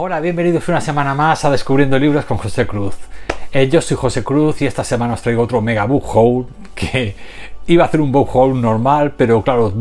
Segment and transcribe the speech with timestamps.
[0.00, 2.94] Hola, bienvenidos una semana más a Descubriendo Libros con José Cruz.
[3.50, 7.16] Eh, yo soy José Cruz y esta semana os traigo otro mega book haul que
[7.66, 9.72] iba a hacer un book haul normal, pero claro,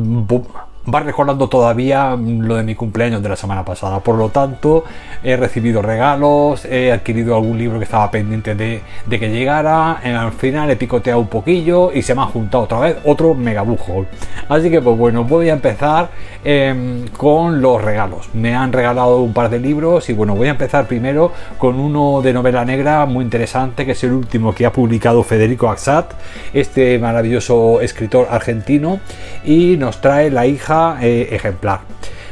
[0.93, 3.99] va recordando todavía lo de mi cumpleaños de la semana pasada.
[3.99, 4.85] Por lo tanto,
[5.23, 9.93] he recibido regalos, he adquirido algún libro que estaba pendiente de, que llegara.
[9.93, 14.05] Al final he picoteado un poquillo y se me ha juntado otra vez otro megabujo.
[14.47, 16.09] Así que, pues bueno, voy a empezar
[16.43, 18.29] em, con los regalos.
[18.33, 22.21] Me han regalado un par de libros y bueno, voy a empezar primero con uno
[22.21, 26.13] de novela negra muy interesante, que es el último que ha publicado Federico Axat,
[26.53, 28.99] este maravilloso escritor argentino,
[29.43, 31.81] y nos trae La hija eh, ejemplar.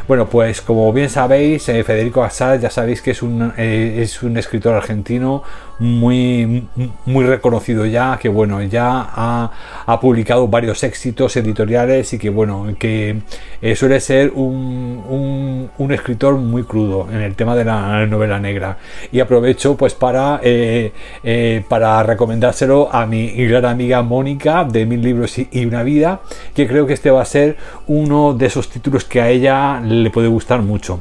[0.08, 4.22] Bueno, pues como bien sabéis, eh, Federico Assad ya sabéis que es un, eh, es
[4.22, 5.42] un escritor argentino
[5.80, 6.68] muy,
[7.06, 13.22] muy reconocido ya, que bueno, ya ha, publicado varios éxitos editoriales y que bueno, que
[13.62, 18.78] eh, suele ser un, un, escritor muy crudo en el tema de la novela negra.
[19.12, 20.92] Y aprovecho pues para, eh,
[21.24, 26.22] eh, para recomendárselo a mi gran amiga Mónica de Mil Libros y una Vida,
[26.54, 30.10] que creo que este va a ser uno de esos títulos que a ella le
[30.10, 31.00] puede gustar mucho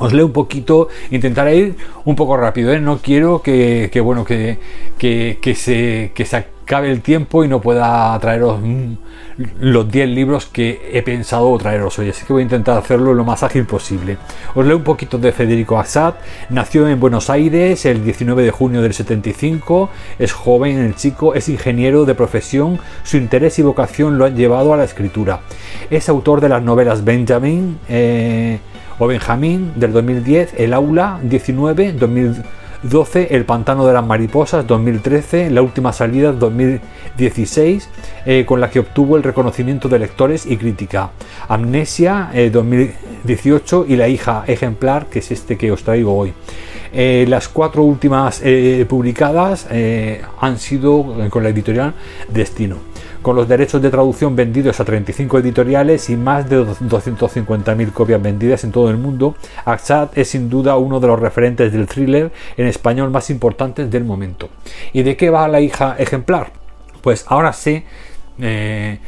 [0.00, 2.80] os leo un poquito, intentaré ir un poco rápido, ¿eh?
[2.80, 4.58] no quiero que, bueno, que,
[4.98, 8.92] que, se, que se acabe el tiempo y no pueda traeros mm,
[9.60, 13.24] los 10 libros que he pensado traeros hoy, así que voy a intentar hacerlo lo
[13.24, 14.16] más ágil posible.
[14.54, 16.14] Os leo un poquito de Federico Assad,
[16.48, 21.50] nació en Buenos Aires el 19 de junio del 75, es joven, el chico es
[21.50, 25.40] ingeniero de profesión, su interés y vocación lo han llevado a la escritura.
[25.90, 28.60] Es autor de las novelas Benjamin, eh,
[29.00, 35.62] o Benjamín del 2010, El Aula 19, 2012, El Pantano de las Mariposas 2013, La
[35.62, 37.88] Última Salida 2016,
[38.26, 41.12] eh, con la que obtuvo el reconocimiento de lectores y crítica.
[41.48, 46.34] Amnesia 2018 eh, y La hija ejemplar, que es este que os traigo hoy.
[46.92, 48.42] Eh, las cuatro últimas
[48.86, 49.66] publicadas
[50.40, 51.94] han sido con la editorial
[52.28, 52.89] Destino
[53.22, 58.64] con los derechos de traducción vendidos a 35 editoriales y más de 250.000 copias vendidas
[58.64, 62.66] en todo el mundo, Axad es sin duda uno de los referentes del thriller en
[62.66, 64.48] español más importantes del momento.
[64.92, 66.52] ¿Y de qué va la hija ejemplar?
[67.02, 67.84] Pues ahora sé...
[68.38, 68.98] Eh,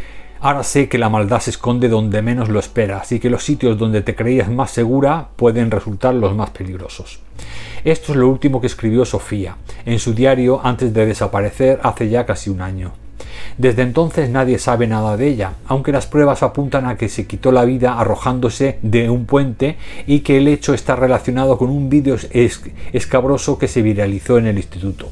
[0.41, 3.79] ahora sé que la maldad se esconde donde menos lo esperas y que los sitios
[3.79, 7.21] donde te creías más segura pueden resultar los más peligrosos.
[7.85, 9.57] Esto es lo último que escribió Sofía
[9.87, 13.02] en su diario antes de desaparecer hace ya casi un año.
[13.59, 17.53] Desde entonces nadie sabe nada de ella, aunque las pruebas apuntan a que se quitó
[17.53, 22.17] la vida arrojándose de un puente y que el hecho está relacionado con un vídeo
[22.93, 25.09] escabroso que se viralizó en el instituto.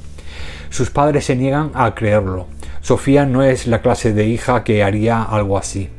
[0.70, 2.46] Sus padres se niegan a creerlo.
[2.80, 5.90] Sofía no es la clase de hija que haría algo así.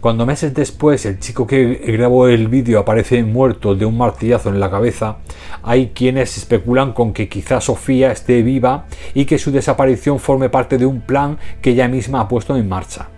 [0.00, 4.60] Cuando meses después el chico que grabó el vídeo aparece muerto de un martillazo en
[4.60, 5.18] la cabeza,
[5.62, 10.78] hay quienes especulan con que quizá Sofía esté viva y que su desaparición forme parte
[10.78, 13.08] de un plan que ella misma ha puesto en marcha.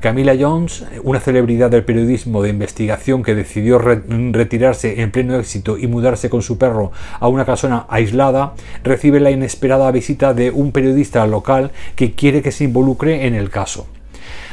[0.00, 5.86] Camila Jones, una celebridad del periodismo de investigación que decidió retirarse en pleno éxito y
[5.86, 11.26] mudarse con su perro a una casona aislada, recibe la inesperada visita de un periodista
[11.26, 13.86] local que quiere que se involucre en el caso.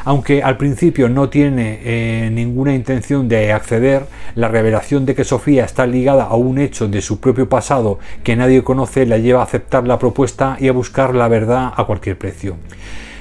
[0.08, 5.66] Aunque al principio no tiene eh, ninguna intención de acceder, la revelación de que Sofía
[5.66, 9.44] está ligada a un hecho de su propio pasado que nadie conoce la lleva a
[9.44, 12.56] aceptar la propuesta y a buscar la verdad a cualquier precio.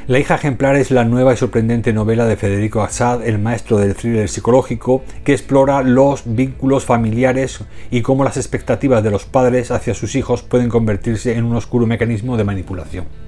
[0.06, 3.96] La hija ejemplar es la nueva y sorprendente novela de Federico Assad, el maestro del
[3.96, 9.94] thriller psicológico, que explora los vínculos familiares y cómo las expectativas de los padres hacia
[9.94, 13.25] sus hijos pueden convertirse en un oscuro mecanismo de manipulación.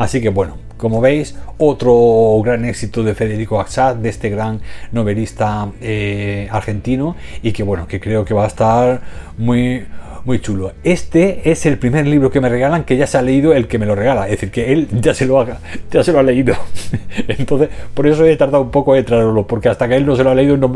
[0.00, 4.62] Así que bueno, como veis, otro gran éxito de Federico Axad, de este gran
[4.92, 9.02] novelista eh, argentino, y que bueno, que creo que va a estar
[9.36, 9.84] muy
[10.24, 10.72] muy chulo.
[10.84, 13.78] Este es el primer libro que me regalan que ya se ha leído el que
[13.78, 14.26] me lo regala.
[14.26, 15.58] Es decir, que él ya se lo ha,
[15.90, 16.54] ya se lo ha leído.
[17.28, 20.24] Entonces, por eso he tardado un poco en traerlo, porque hasta que él no se
[20.24, 20.68] lo ha leído no,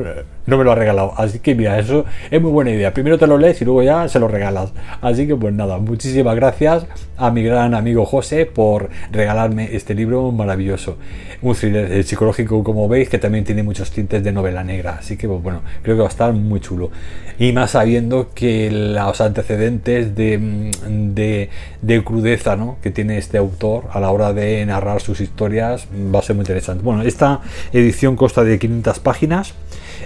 [0.46, 1.12] no, me lo ha regalado.
[1.16, 2.92] Así que mira, eso es muy buena idea.
[2.94, 4.72] Primero te lo lees y luego ya se lo regalas.
[5.00, 6.86] Así que pues nada, muchísimas gracias
[7.16, 10.96] a mi gran amigo José por regalarme este libro maravilloso.
[11.42, 14.96] Un thriller psicológico, como veis, que también tiene muchos tintes de novela negra.
[14.98, 16.90] Así que pues bueno, creo que va a estar muy chulo.
[17.38, 21.50] Y más sabiendo que la, o antecedentes de,
[21.82, 22.76] de, crudeza ¿no?
[22.82, 26.42] que tiene este autor a la hora de narrar sus historias va a ser muy
[26.42, 26.84] interesante.
[26.84, 27.40] Bueno, esta
[27.72, 29.54] edición consta de 500 páginas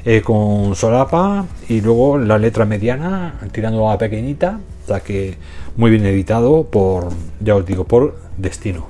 [0.04, 5.34] eh, con solapa y luego la letra mediana tirando a pequeñita, o que
[5.76, 7.08] muy bien editado por,
[7.40, 8.86] ya os digo, por Destino.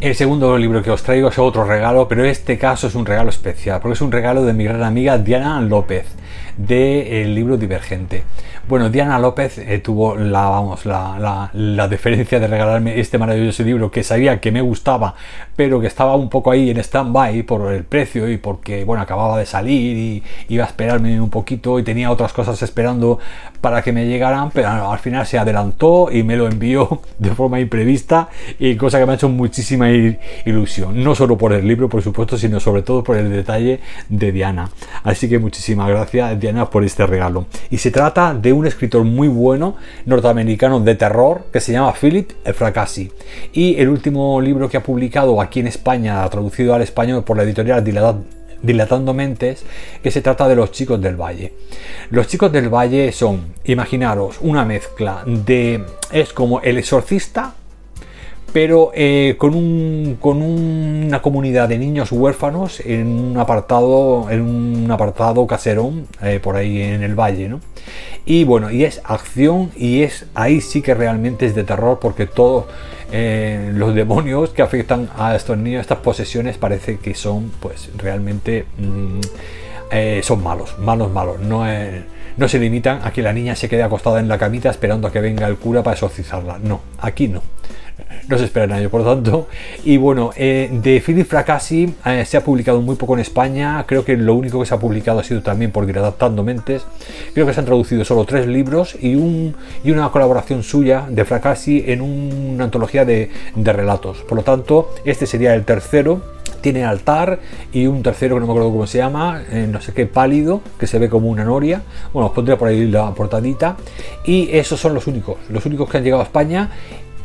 [0.00, 3.30] El segundo libro que os traigo es otro regalo, pero este caso es un regalo
[3.30, 6.04] especial, porque es un regalo de mi gran amiga Diana López.
[6.56, 8.24] Del libro Divergente.
[8.66, 13.90] Bueno, Diana López eh, tuvo la, vamos, la, la, deferencia de regalarme este maravilloso libro
[13.90, 15.14] que sabía que me gustaba,
[15.54, 19.38] pero que estaba un poco ahí en stand-by por el precio y porque, bueno, acababa
[19.38, 23.18] de salir y iba a esperarme un poquito y tenía otras cosas esperando
[23.60, 27.60] para que me llegaran, pero al final se adelantó y me lo envió de forma
[27.60, 28.28] imprevista
[28.58, 32.38] y cosa que me ha hecho muchísima ilusión, no solo por el libro, por supuesto,
[32.38, 34.70] sino sobre todo por el detalle de Diana.
[35.02, 37.46] Así que muchísimas gracias, Por este regalo.
[37.70, 42.32] Y se trata de un escritor muy bueno norteamericano de terror que se llama Philip
[42.54, 43.10] Fracassi.
[43.52, 47.44] Y el último libro que ha publicado aquí en España, traducido al español por la
[47.44, 47.82] editorial
[48.62, 49.64] Dilatando Mentes,
[50.02, 51.54] que se trata de los chicos del valle.
[52.10, 55.82] Los chicos del valle son, imaginaros, una mezcla de...
[56.12, 57.54] es como el exorcista
[58.54, 64.88] pero eh, con, un, con una comunidad de niños huérfanos en un apartado, en un
[64.92, 67.58] apartado caserón eh, por ahí en el valle, ¿no?
[68.24, 72.26] Y bueno, y es acción y es ahí sí que realmente es de terror porque
[72.26, 72.66] todos
[73.10, 78.66] eh, los demonios que afectan a estos niños, estas posesiones parece que son pues realmente
[78.78, 81.40] mm, son malos, malos, malos.
[81.40, 81.64] No,
[82.36, 85.12] no se limitan a que la niña se quede acostada en la camita esperando a
[85.12, 86.60] que venga el cura para exorcizarla.
[86.62, 87.42] No, aquí no
[88.28, 89.48] no se espera nadie, por lo tanto.
[89.84, 93.84] Y bueno, eh, de Philip Fracassi eh, se ha publicado muy poco en España.
[93.86, 96.84] Creo que lo único que se ha publicado ha sido también por Adaptando Mentes.
[97.34, 101.24] Creo que se han traducido solo tres libros y, un, y una colaboración suya de
[101.24, 104.18] Fracassi en una antología de, relatos.
[104.28, 107.40] Por lo tanto, este sería el tercero tiene altar
[107.74, 110.62] y un tercero que no me acuerdo cómo se llama, eh, no sé qué, pálido,
[110.78, 111.82] que se ve como una noria.
[112.14, 113.76] Bueno, os pondré por ahí la portadita.
[114.24, 116.70] Y esos son los únicos, los únicos que han llegado a España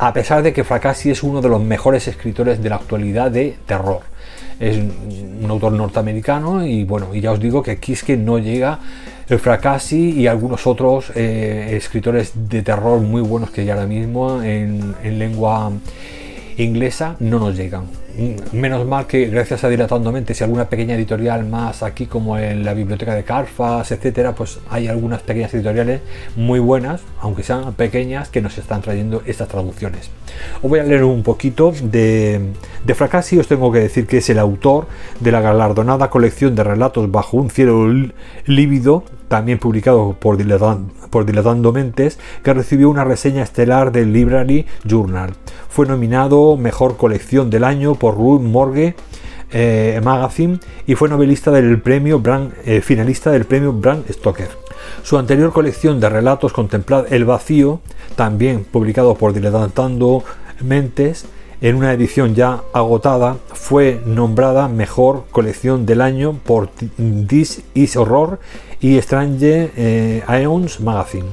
[0.02, 3.58] a pesar de que Fracassi es uno de los mejores escritores de la actualidad de
[3.66, 4.00] terror.
[4.58, 8.78] Es un autor norteamericano y bueno, y ya os digo que que no llega
[9.28, 14.42] el Fracassi y algunos otros eh, escritores de terror muy buenos que ya ahora mismo
[14.42, 15.70] en lengua
[16.56, 17.99] inglesa no nos llegan.
[18.52, 22.64] Menos mal que gracias a Dilatando Mentes y alguna pequeña editorial más aquí como en
[22.64, 26.00] la biblioteca de Carfas, etcétera, pues hay algunas pequeñas editoriales
[26.36, 30.10] muy buenas, aunque sean pequeñas, que nos están trayendo estas traducciones.
[30.62, 32.40] Os voy a leer un poquito de,
[32.84, 34.86] de os tengo que decir que es el autor
[35.20, 37.88] de la galardonada colección de relatos Bajo un cielo
[38.44, 44.66] lívido, también publicado por Dilatando, por Dilatando Mentes, que recibió una reseña estelar del Library
[44.84, 45.34] Journal.
[45.68, 48.96] Fue nominado Mejor Colección del Año por Rue Morgue
[49.52, 54.48] eh, Magazine y fue novelista del premio Brand, eh, finalista del premio Bram Stoker.
[55.04, 57.80] Su anterior colección de relatos Contemplad el Vacío,
[58.16, 60.24] también publicado por Dilatando
[60.60, 61.26] Mentes,
[61.60, 66.70] en una edición ya agotada, fue nombrada mejor colección del año por
[67.28, 68.40] This Is Horror
[68.80, 71.26] y Strange eh, Aeons Magazine.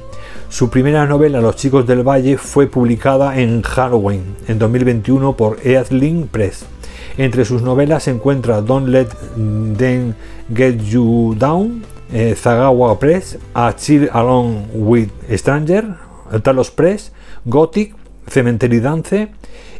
[0.48, 6.28] Su primera novela, Los chicos del valle, fue publicada en Halloween en 2021 por Eadling
[6.28, 6.66] Press.
[7.16, 9.08] Entre sus novelas se encuentra Don't Let
[9.76, 10.14] Them
[10.54, 15.96] Get You Down, eh, Zagawa Press, A Chill Along with Stranger,
[16.42, 17.12] Talos Press,
[17.44, 17.94] Gothic,
[18.26, 19.28] Cementerio Dance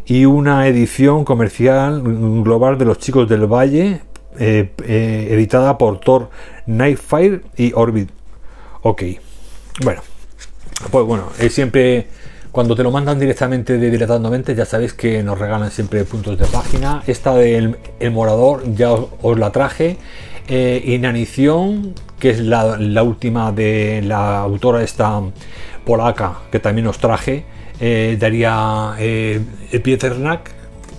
[0.06, 4.00] y una edición comercial global de Los chicos del valle,
[4.38, 6.30] eh, eh, editada por Thor
[6.66, 8.10] Nightfire y Orbit.
[8.82, 9.02] Ok,
[9.82, 10.02] bueno.
[10.90, 12.06] Pues bueno, es siempre
[12.52, 16.38] cuando te lo mandan directamente de Dilatando Mentes, ya sabéis que nos regalan siempre puntos
[16.38, 17.02] de página.
[17.06, 19.98] Esta del El Morador ya os, la traje.
[20.48, 25.20] Eh, Inanición, que es la, última de la autora esta
[25.84, 27.44] polaca, que también os traje.
[27.80, 29.40] Eh, daría eh,
[29.82, 30.50] Pieternak,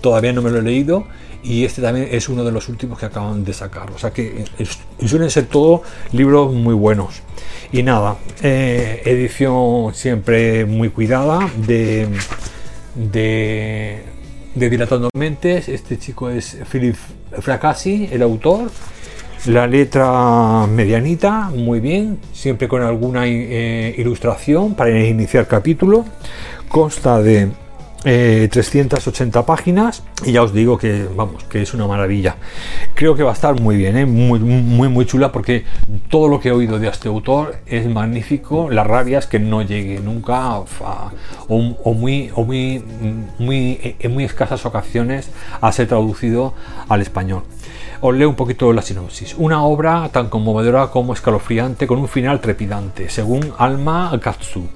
[0.02, 1.08] todavía no me lo he leído.
[1.44, 3.90] Y este también es uno de los últimos que acaban de sacar.
[3.92, 4.46] O sea que
[5.06, 5.82] suelen ser todos
[6.12, 7.22] libros muy buenos.
[7.72, 12.08] Y nada, eh, edición siempre muy cuidada de,
[12.96, 14.04] de,
[14.56, 15.70] Dilatando Mentes.
[15.70, 16.96] Este chico es Philip
[17.40, 18.70] Fracassi, el autor.
[19.46, 26.04] La letra medianita, muy bien, siempre con alguna eh, ilustración para iniciar capítulo.
[26.68, 27.48] Consta de
[28.04, 32.38] 380 eh, páginas y ya os digo que vamos que es una maravilla
[32.94, 34.06] creo que va a estar muy bien ¿eh?
[34.06, 35.66] muy muy muy chula porque
[36.10, 40.00] todo lo que he oído de este autor es magnífico las rabias que no llegue
[40.00, 42.84] nunca o, muy o muy
[43.38, 45.30] muy en muy escasas ocasiones
[45.60, 46.54] a ser traducido
[46.88, 47.44] al español
[48.02, 49.36] os leo un poquito la sinopsis.
[49.38, 54.70] Una obra tan conmovedora como escalofriante con un final trepidante, según Alma Katsu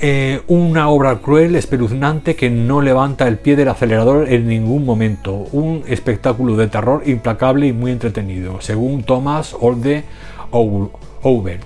[0.00, 5.46] eh, una obra cruel, espeluznante, que no levanta el pie del acelerador en ningún momento.
[5.52, 10.04] Un espectáculo de terror implacable y muy entretenido, según Thomas Olde
[10.50, 11.60] Over.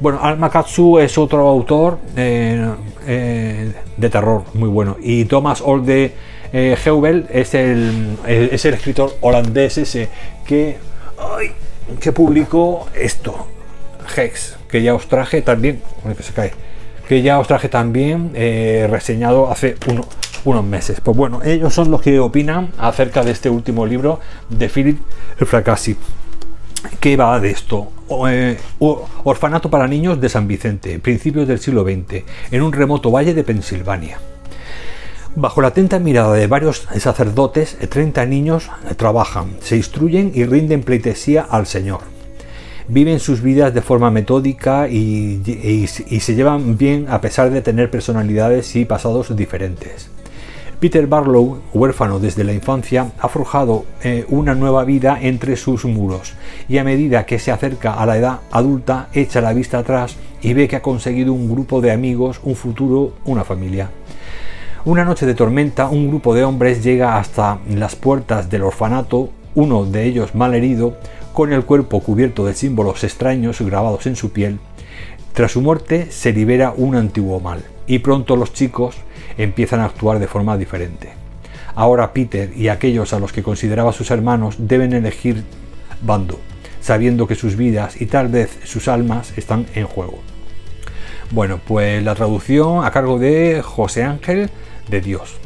[0.00, 2.68] Bueno, Alma Katsu es otro autor eh,
[3.06, 4.96] eh, de terror muy bueno.
[5.00, 6.12] Y Thomas Olde
[6.52, 10.08] Heubel es el, es el escritor holandés ese
[10.44, 10.78] que,
[12.00, 13.46] que publicó esto,
[14.16, 15.82] Hex, que ya os traje también,
[16.16, 16.52] que se cae,
[17.08, 18.32] que ya os traje también
[18.90, 19.76] reseñado hace
[20.44, 21.00] unos meses.
[21.00, 24.98] Pues bueno, ellos son los que opinan acerca de este último libro de Philip
[25.38, 25.96] Fracassi.
[27.00, 27.90] ¿Qué va de esto?
[28.28, 28.56] Eh,
[29.24, 33.42] orfanato para niños de San Vicente, principios del siglo XX, en un remoto valle de
[33.42, 34.18] Pensilvania.
[35.34, 41.42] Bajo la atenta mirada de varios sacerdotes, 30 niños trabajan, se instruyen y rinden pleitesía
[41.42, 42.15] al Señor.
[42.88, 48.76] Viven sus vidas de forma metódica y, se llevan bien a pesar de tener personalidades
[48.76, 50.08] y pasados diferentes.
[50.78, 56.34] Peter Barlow, huérfano desde la infancia, ha forjado eh, una nueva vida entre sus muros
[56.68, 60.52] y a medida que se acerca a la edad adulta echa la vista atrás y
[60.52, 63.90] ve que ha conseguido un grupo de amigos, un futuro, una familia.
[64.84, 69.84] Una noche de tormenta, un grupo de hombres llega hasta las puertas del orfanato, uno
[69.86, 70.98] de ellos mal herido,
[71.36, 74.58] con el cuerpo cubierto de símbolos extraños grabados en su piel.
[75.34, 78.96] Tras su muerte se libera un antiguo mal, y pronto los chicos
[79.36, 81.10] empiezan a actuar de forma diferente.
[81.74, 85.44] Ahora Peter y aquellos a los que consideraba sus hermanos deben elegir
[86.00, 86.40] bando,
[86.80, 90.20] sabiendo que sus vidas y tal vez sus almas están en juego.
[91.32, 94.48] Bueno, pues la traducción a cargo de José Ángel
[94.88, 95.36] de Dios.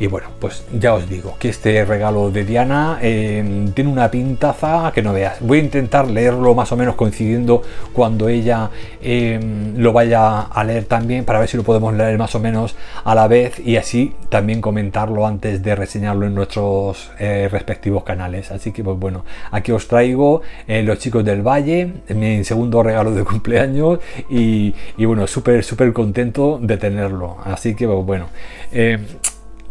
[0.00, 4.90] Y bueno, pues ya os digo que este regalo de Diana eh, tiene una pintaza
[4.94, 5.36] que no veas.
[5.40, 7.60] Voy a intentar leerlo más o menos coincidiendo
[7.92, 8.70] cuando ella
[9.02, 9.38] eh,
[9.76, 13.14] lo vaya a leer también para ver si lo podemos leer más o menos a
[13.14, 18.50] la vez y así también comentarlo antes de reseñarlo en nuestros eh, respectivos canales.
[18.52, 23.22] Así que pues bueno, aquí os traigo Los chicos del Valle, mi segundo regalo de
[23.22, 23.98] cumpleaños
[24.30, 27.36] y, y bueno, súper súper contento de tenerlo.
[27.44, 28.28] Así que pues bueno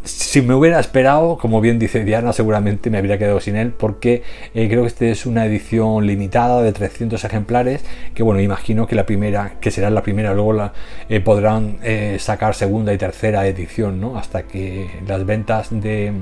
[0.04, 4.24] si me hubiera esperado, como bien dice Diana, seguramente me habría quedado sin él, porque
[4.54, 8.96] eh, creo que este es una edición limitada de 300 ejemplares, que bueno, imagino que
[8.96, 10.74] la primera, que será la primera, luego la,
[11.10, 14.18] eh, podrán eh, sacar segunda y tercera edición, ¿no?
[14.18, 16.14] Hasta que las ventas de,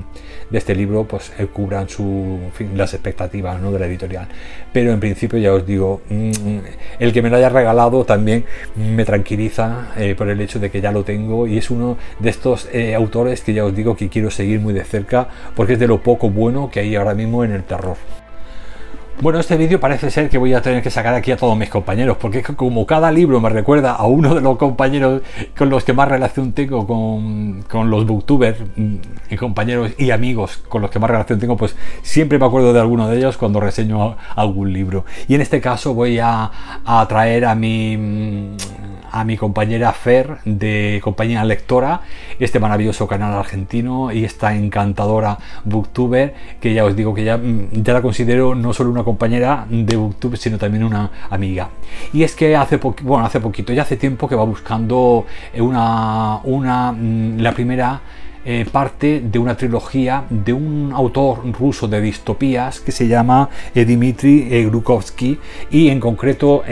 [0.50, 2.38] este libro pues cubran su,
[2.74, 3.70] las expectativas ¿no?
[3.70, 4.26] de la editorial.
[4.72, 6.58] Pero en principio ya os digo, mm,
[6.98, 8.44] el que me lo haya regalado también
[8.74, 12.68] me tranquiliza por el hecho de que ya lo tengo y es uno de estos
[12.96, 16.02] autores que ya os digo que quiero seguir muy de cerca porque es de lo
[16.02, 17.96] poco bueno que hay ahora mismo en el terror.
[19.20, 21.68] Bueno, este vídeo parece ser que voy a tener que sacar aquí a todos mis
[21.68, 25.22] compañeros, porque como cada libro me recuerda a uno de los compañeros
[25.56, 28.94] con los que más relación tengo con, con los booktubers, mm,
[29.28, 32.78] y compañeros y amigos con los que más relación tengo, pues siempre me acuerdo de
[32.78, 35.04] alguno de ellos cuando reseño algún libro.
[35.26, 36.52] Y en este caso voy a,
[36.84, 38.54] a traer a mi
[39.10, 42.02] a mi compañera Fer de compañía lectora,
[42.38, 47.82] este maravilloso canal argentino y esta encantadora booktuber que ya os digo que ya, mm,
[47.84, 51.68] la considero no solo una compañera de booktube sino también una amiga.
[52.12, 55.26] Y es que hace bueno, hace poquito, ya hace tiempo que va buscando
[55.58, 58.00] una, una mm, la primera
[58.50, 63.84] eh, parte de una trilogía de un autor ruso de distopías que se llama eh,
[63.84, 65.38] Dmitry eh, Grukovsky
[65.70, 66.64] y en concreto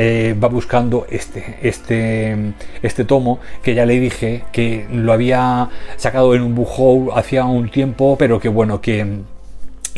[0.42, 5.68] va buscando este, este, este tomo que ya le dije que lo había
[5.99, 9.21] sacado en un book hacía un tiempo pero que bueno que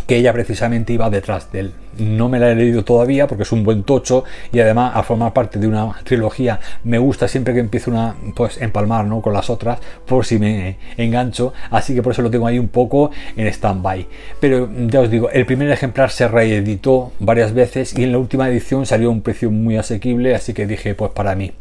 [0.09, 1.73] que ella precisamente iba detrás de él.
[1.99, 5.33] No me la he leído todavía porque es un buen tocho y además a formar
[5.33, 9.21] parte de una trilogía me gusta siempre que empiezo una pues empalmar ¿no?
[9.21, 12.69] con las otras por si me engancho, así que por eso lo tengo ahí un
[12.69, 14.07] poco en stand-by.
[14.41, 18.49] Pero ya os digo, el primer ejemplar se reeditó varias veces y en la última
[18.49, 21.53] edición salió a un precio muy asequible, así que dije pues para mí.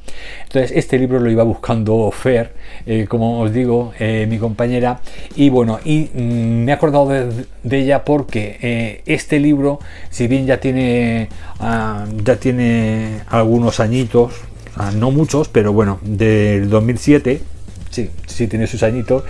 [0.43, 2.53] Entonces este libro lo iba buscando Fer,
[2.85, 4.99] eh, como os digo, eh, mi compañera,
[5.35, 9.79] y bueno, y mm, me he acordado de, ella porque eh, este libro,
[10.09, 11.29] si bien ya tiene,
[11.59, 14.33] ah, ya tiene algunos añitos,
[14.75, 17.41] ah, no muchos, pero bueno, del 2007,
[17.89, 19.23] sí, sí tiene sus añitos,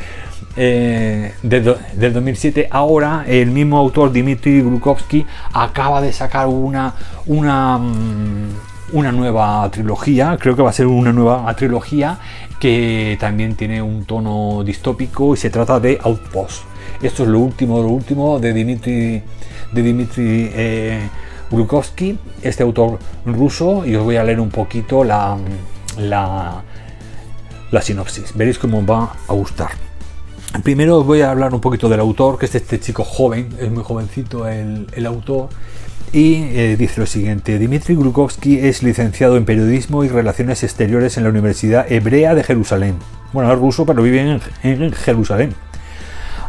[0.55, 2.67] eh, del 2007.
[2.71, 6.95] Ahora el mismo autor Dmitry Grukovsky acaba de sacar una,
[7.27, 8.49] una, mm,
[8.93, 12.17] una nueva trilogía, creo que va a ser una nueva trilogía
[12.59, 16.63] que también tiene un tono distópico y se trata de Outpost.
[17.01, 19.21] Esto es lo último, lo último de Dmitry
[19.71, 21.09] de Dmitry eh,
[22.41, 25.37] este autor ruso, y os voy a leer un poquito la,
[25.97, 26.61] la,
[27.71, 28.35] la sinopsis.
[28.35, 29.71] Veréis cómo va a gustar.
[30.63, 33.71] Primero os voy a hablar un poquito del autor, que es este chico joven, es
[33.71, 35.49] muy jovencito el, el autor,
[36.11, 41.23] y eh, dice lo siguiente, Dmitry Grukovsky es licenciado en Periodismo y Relaciones Exteriores en
[41.23, 42.95] la Universidad Hebrea de Jerusalén.
[43.33, 45.53] Bueno, es ruso, pero vive en, en Jerusalén.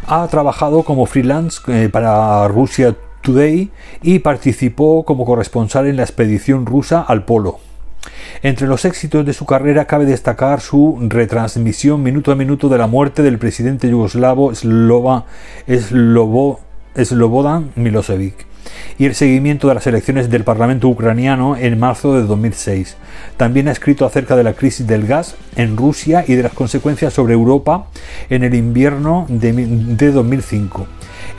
[0.07, 3.71] Ha trabajado como freelance eh, para Rusia Today
[4.01, 7.59] y participó como corresponsal en la expedición rusa al Polo.
[8.41, 12.87] Entre los éxitos de su carrera cabe destacar su retransmisión minuto a minuto de la
[12.87, 14.53] muerte del presidente yugoslavo
[16.95, 18.49] Slobodan Milosevic
[18.97, 22.97] y el seguimiento de las elecciones del Parlamento ucraniano en marzo de 2006.
[23.37, 27.13] También ha escrito acerca de la crisis del gas en Rusia y de las consecuencias
[27.13, 27.87] sobre Europa
[28.29, 30.87] en el invierno de, 2005.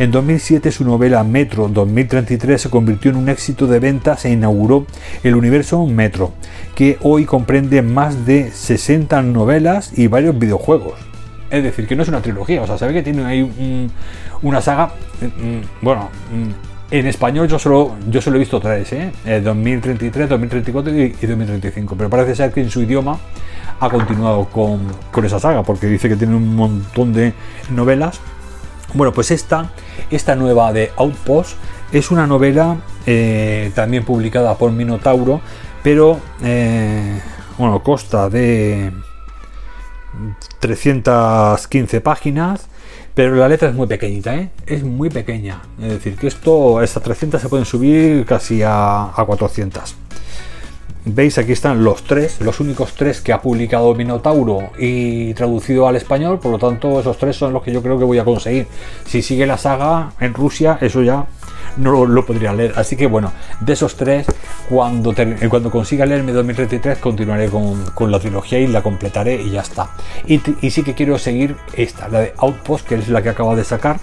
[0.01, 4.87] En 2007 su novela Metro 2033 se convirtió en un éxito de ventas e inauguró
[5.23, 6.33] el universo Metro,
[6.75, 10.95] que hoy comprende más de 60 novelas y varios videojuegos.
[11.51, 13.91] Es decir, que no es una trilogía, o sea, sabe que tiene ahí
[14.41, 14.87] una saga,
[15.21, 19.13] mm, bueno, mm, en español yo solo, yo solo he visto tres, ¿eh?
[19.45, 23.19] 2033, 2034 y, 2035, pero parece ser que en su idioma
[23.79, 24.81] ha continuado con,
[25.27, 27.35] esa saga, porque dice que tiene un montón de
[27.71, 28.19] novelas.
[28.95, 29.71] Bueno, pues esta,
[30.11, 31.57] esta nueva de Outpost
[31.93, 35.41] es una novela eh, también publicada por Minotauro,
[35.83, 37.21] pero eh,
[37.59, 37.83] bueno,
[38.31, 38.93] de
[40.61, 42.69] 315 páginas
[43.15, 44.51] pero la letra es muy pequeñita, ¿eh?
[44.67, 45.61] es muy pequeña.
[45.83, 49.95] Es decir, que esto, estas 300 se pueden subir casi a, 400.
[51.05, 55.97] Veis, aquí están los tres, los únicos tres que ha publicado Minotauro y traducido al
[55.97, 58.67] español, por lo tanto esos tres son los que yo creo que voy a conseguir.
[59.07, 61.25] Si sigue la saga en Rusia, eso ya
[61.79, 62.75] no lo, podría leer.
[62.77, 64.27] Así que bueno, de esos tres,
[64.69, 65.15] cuando,
[65.49, 69.91] cuando consiga leerme 2033, continuaré con, la trilogía y la completaré y ya está.
[70.27, 70.39] Y,
[70.71, 74.01] sí que quiero seguir esta, la de Outpost, que es la que acabo de sacar,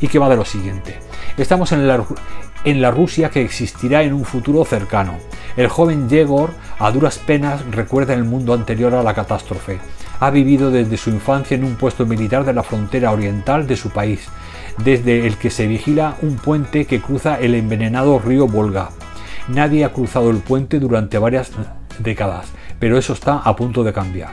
[0.00, 0.98] y que va de lo siguiente.
[1.36, 2.02] Estamos en la,
[2.64, 5.14] en la Rusia que existirá en un futuro cercano.
[5.56, 9.78] El joven Yegor a duras penas recuerda el mundo anterior a la catástrofe.
[10.20, 13.90] Ha vivido desde su infancia en un puesto militar de la frontera oriental de su
[13.90, 14.28] país
[14.84, 18.90] desde el que se vigila un puente que cruza el envenenado río Volga.
[19.48, 21.50] Nadie ha cruzado el puente durante varias
[21.98, 22.46] décadas,
[22.78, 24.30] pero eso está a punto de cambiar.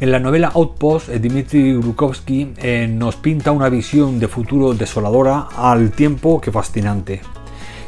[0.00, 5.48] En la novela Outpost, eh, Dmitry Grukovsky eh, nos pinta una visión de futuro desoladora
[5.56, 7.22] al tiempo que fascinante.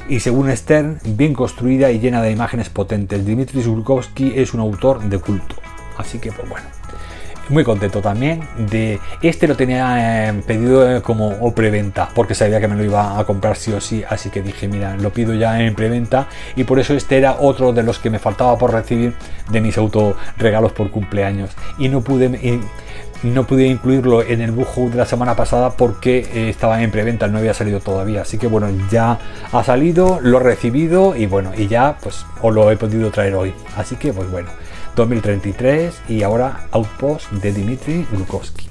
[0.08, 3.24] Y según Stern, bien construida y llena de imágenes potentes.
[3.26, 5.56] Dmitry Grukovsky es un autor de culto.
[5.98, 6.66] Así que, pues bueno
[7.48, 12.68] muy contento también de este lo tenía eh, pedido eh, como preventa porque sabía que
[12.68, 15.60] me lo iba a comprar sí o sí así que dije mira lo pido ya
[15.60, 19.14] en preventa y por eso este era otro de los que me faltaba por recibir
[19.50, 22.60] de mis auto regalos por cumpleaños y no pude
[23.22, 27.28] no pude incluirlo en el bujo de la semana pasada porque eh, estaba en preventa,
[27.28, 28.22] no había salido todavía.
[28.22, 29.18] Así que bueno, ya
[29.52, 33.34] ha salido, lo he recibido y bueno, y ya pues os lo he podido traer
[33.34, 33.54] hoy.
[33.76, 34.50] Así que pues bueno,
[34.96, 38.68] 2033 y ahora Outpost de Dmitry Glukowski.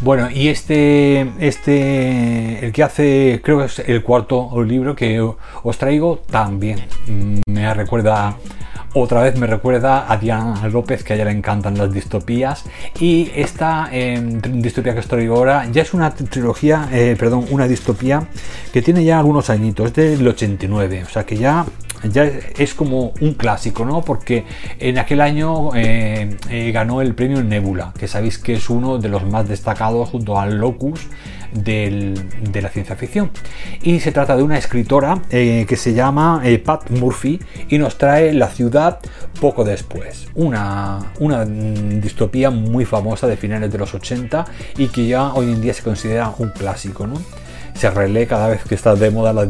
[0.00, 5.78] Bueno, y este, este, el que hace, creo que es el cuarto libro que os
[5.78, 6.84] traigo, también
[7.48, 8.36] me recuerda,
[8.94, 12.64] otra vez me recuerda a Diana López, que a ella le encantan las distopías.
[12.98, 18.28] Y esta em, distopía que traigo ahora ya es una trilogía, eh, perdón, una distopía
[18.72, 21.66] que tiene ya algunos añitos, es del 89, o sea que ya
[22.04, 24.02] ya es como un clásico, ¿no?
[24.02, 24.44] Porque
[24.78, 29.08] en aquel año eh, eh, ganó el premio Nebula, que sabéis que es uno de
[29.08, 31.08] los más destacados junto al Locus
[31.52, 33.30] de la ciencia ficción.
[33.82, 38.32] Y se trata de una escritora eh, que se llama Pat Murphy y nos trae
[38.32, 38.98] La ciudad
[39.40, 40.28] poco después.
[40.34, 44.44] Una, una distopía muy famosa de finales de los 80
[44.76, 47.20] y que ya hoy en día se considera un clásico, ¿no?
[47.74, 49.48] Se relee cada vez que está de moda la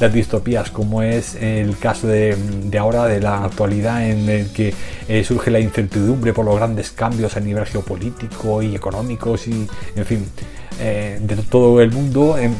[0.00, 2.36] las distopías, como es el caso de,
[2.78, 4.74] ahora, de la actualidad, en el que
[5.08, 10.04] eh, surge la incertidumbre por los grandes cambios a nivel geopolítico y económicos y, en
[10.04, 10.26] fin,
[10.80, 12.54] eh, de todo el mundo em,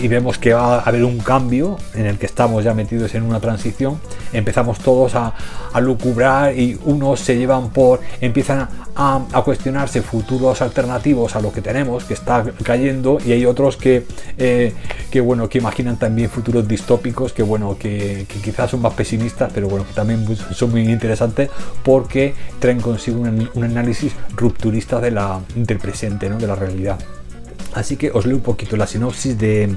[0.00, 3.22] y vemos que va a haber un cambio en el que estamos ya metidos en
[3.24, 4.00] una transición.
[4.32, 5.34] Empezamos todos a,
[5.72, 11.60] a lucubrar y unos se llevan por, empiezan a, cuestionarse futuros alternativos a lo que
[11.60, 14.06] tenemos, que está cayendo, y hay otros que,
[14.38, 14.72] eh,
[15.10, 19.68] que bueno, que imaginan también futuros distópicos, que bueno, que, quizás son más pesimistas, pero
[19.68, 21.50] bueno, que también son muy interesantes
[21.82, 26.38] porque traen consigo un, un análisis rupturista de la, del presente, ¿no?
[26.38, 26.98] de la realidad.
[27.74, 29.76] Así que os leo un poquito la sinopsis de,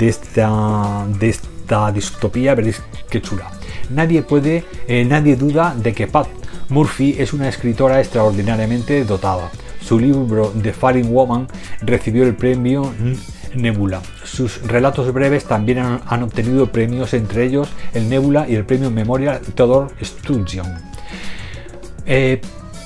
[0.00, 3.50] esta, de esta distopía, veréis qué chula.
[3.90, 6.28] Nadie puede, eh, nadie duda de que Pat
[6.68, 9.50] Murphy es una escritora extraordinariamente dotada.
[9.80, 11.46] su libro The Falling Woman
[11.82, 12.92] recibió el premio
[13.54, 14.02] Nebula.
[14.24, 19.40] Sus relatos breves también han, obtenido premios, entre ellos el Nebula y el premio Memorial
[19.40, 20.66] Theodore Sturgeon.
[22.04, 22.40] Eh,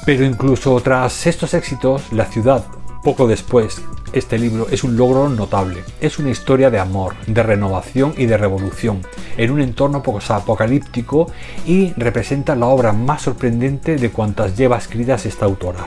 [0.04, 2.64] pero incluso tras estos éxitos, la ciudad,
[3.02, 3.80] poco después,
[4.12, 5.82] este libro es un logro notable.
[6.00, 9.02] Es una historia de amor, de renovación y de revolución,
[9.36, 11.30] en un entorno apocalíptico
[11.66, 15.86] y representa la obra más sorprendente de cuantas lleva escritas esta autora.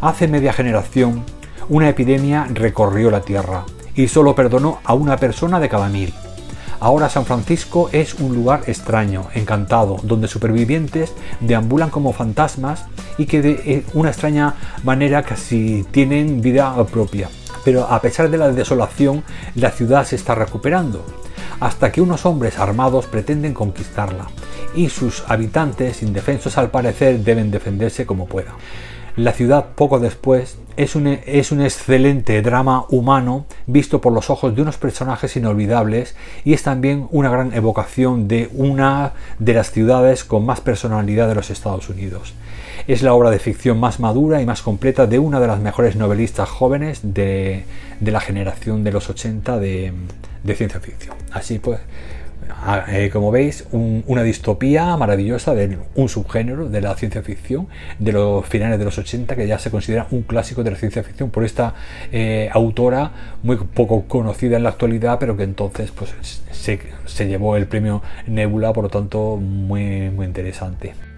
[0.00, 1.24] Hace media generación,
[1.68, 6.14] una epidemia recorrió la Tierra y solo perdonó a una persona de cada mil.
[6.80, 12.86] Ahora San Francisco es un lugar extraño, encantado, donde supervivientes deambulan como fantasmas
[13.18, 17.28] y que de eh, una extraña manera casi tienen vida propia.
[17.64, 19.22] Pero a pesar de la desolación,
[19.54, 21.04] la ciudad se está recuperando,
[21.60, 24.28] hasta que unos hombres armados pretenden conquistarla,
[24.74, 28.54] y sus habitantes, indefensos al parecer, deben defenderse como puedan.
[29.16, 34.54] La ciudad poco después es un, es un, excelente drama humano visto por los ojos
[34.54, 40.24] de unos personajes inolvidables y es también una gran evocación de una de las ciudades
[40.24, 42.34] con más personalidad de los Estados Unidos.
[42.86, 45.96] Es la obra de ficción más madura y más completa de una de las mejores
[45.96, 47.64] novelistas jóvenes de,
[48.00, 49.92] la generación de los 80 de,
[50.54, 51.16] ciencia ficción.
[51.32, 51.80] Así pues,
[52.88, 58.46] eh, como veis, una distopía maravillosa de un subgénero de la ciencia ficción de los
[58.46, 61.44] finales de los 80 que ya se considera un clásico de la ciencia ficción por
[61.44, 61.74] esta
[62.10, 63.12] eh, autora
[63.42, 66.14] muy poco conocida en la actualidad, pero que entonces pues,
[66.50, 71.09] se, se llevó el premio Nebula, por lo tanto muy, muy interesante.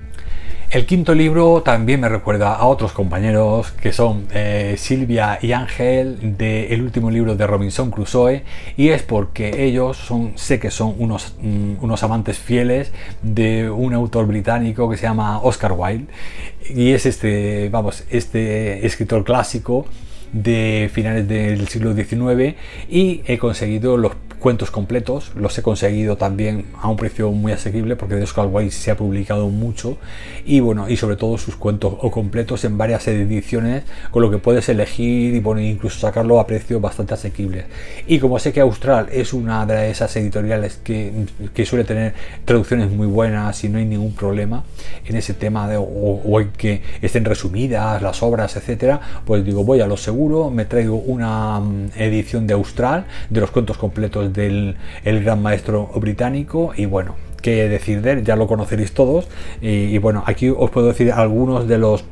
[0.72, 6.38] El quinto libro también me recuerda a otros compañeros que son eh, Silvia y Ángel
[6.38, 8.42] del último libro de Robinson Crusoe
[8.78, 13.92] y es porque ellos son, sé que son unos, mm, unos amantes fieles de un
[13.92, 16.06] autor británico que se llama Oscar Wilde
[16.74, 19.84] y es este, vamos, este escritor clásico
[20.32, 22.56] de finales del siglo XIX
[22.88, 27.94] y he conseguido los cuentos completos, los he conseguido también a un precio muy asequible
[27.94, 29.98] porque de Oscar Wilde se ha publicado mucho
[30.44, 34.38] y bueno, y sobre todo sus cuentos o completos en varias ediciones con lo que
[34.38, 37.66] puedes elegir y bueno, incluso sacarlo a precio bastante asequible.
[38.08, 41.12] Y como sé que Austral es una de esas editoriales que,
[41.54, 42.14] que suele tener
[42.44, 44.64] traducciones muy buenas y no hay ningún problema
[45.04, 49.80] en ese tema de, o, en que estén resumidas las obras, etcétera, pues digo, voy
[49.80, 55.24] a lo me traigo una mm, edición de Austral de los cuentos completos del el
[55.24, 59.28] gran maestro británico y bueno, qué decir de él, ya lo conoceréis todos
[59.60, 62.04] y, bueno, aquí os puedo decir algunos de los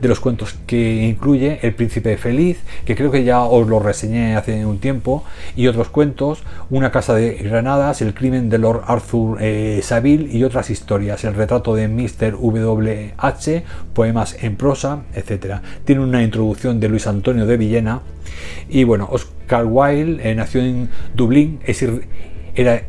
[0.00, 4.36] de los cuentos que incluye El Príncipe Feliz, que creo que ya os lo reseñé
[4.36, 9.38] hace un tiempo, y otros cuentos, Una casa de granadas, El crimen de Lord Arthur
[9.40, 12.32] eh, Saville y otras historias, El retrato de Mr.
[12.32, 15.56] W.H., poemas en prosa, etc.
[15.84, 18.02] Tiene una introducción de Luis Antonio de Villena,
[18.68, 21.84] y bueno, Oscar Wilde eh, nació en Dublín, es
[22.54, 22.82] era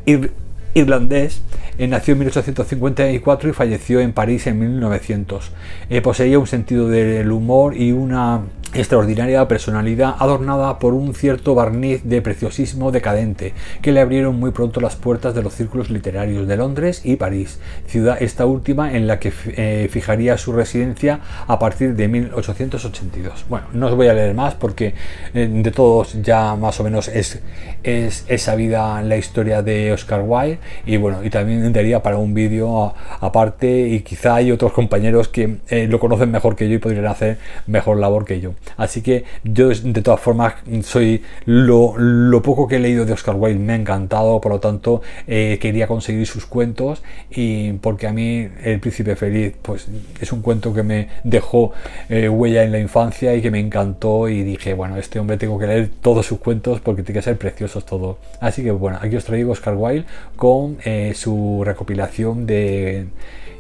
[0.78, 1.42] irlandés,
[1.78, 5.52] eh, nació en 1854 y falleció en París en 1900.
[5.90, 8.42] Eh, poseía un sentido del humor y una
[8.74, 14.82] extraordinaria personalidad adornada por un cierto barniz de preciosismo decadente que le abrieron muy pronto
[14.82, 19.20] las puertas de los círculos literarios de Londres y París, ciudad esta última en la
[19.20, 23.46] que eh, fijaría su residencia a partir de 1882.
[23.50, 24.94] Bueno, no os voy a leer más porque
[25.34, 27.42] eh, de todos ya más o menos es,
[27.84, 32.94] es, sabida la historia de Oscar Wilde y bueno, y también daría para un vídeo
[33.20, 37.08] aparte y quizá hay otros compañeros que eh, lo conocen mejor que yo y podrían
[37.08, 38.54] hacer mejor labor que yo.
[38.76, 43.60] Así que yo de todas formas soy lo, poco que he leído de Oscar Wilde
[43.60, 48.48] me ha encantado, por lo tanto eh, quería conseguir sus cuentos y porque a mí
[48.64, 49.88] El Príncipe Feliz pues
[50.20, 51.72] es un cuento que me dejó
[52.10, 55.58] eh, huella en la infancia y que me encantó y dije bueno este hombre tengo
[55.58, 58.18] que leer todos sus cuentos porque tiene que ser preciosos todos.
[58.40, 63.08] Así que bueno aquí os traigo Oscar Wilde con eh, su recopilación de,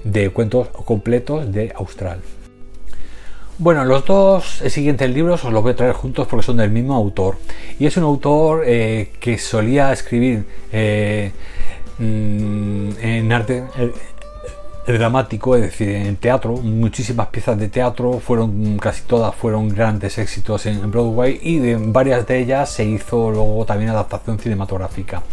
[0.03, 2.19] de cuentos completos de Austral.
[3.59, 6.93] Bueno, los dos siguientes libros os los voy a traer juntos porque son del mismo
[6.93, 7.37] autor.
[7.79, 11.31] Y es un autor eh, que solía escribir eh,
[11.97, 13.91] mm, en arte, eh,
[14.93, 20.65] dramático, es decir, en teatro, muchísimas piezas de teatro, fueron casi todas fueron grandes éxitos
[20.65, 25.23] en Broadway y de varias de ellas se hizo luego también adaptación cinematográfica.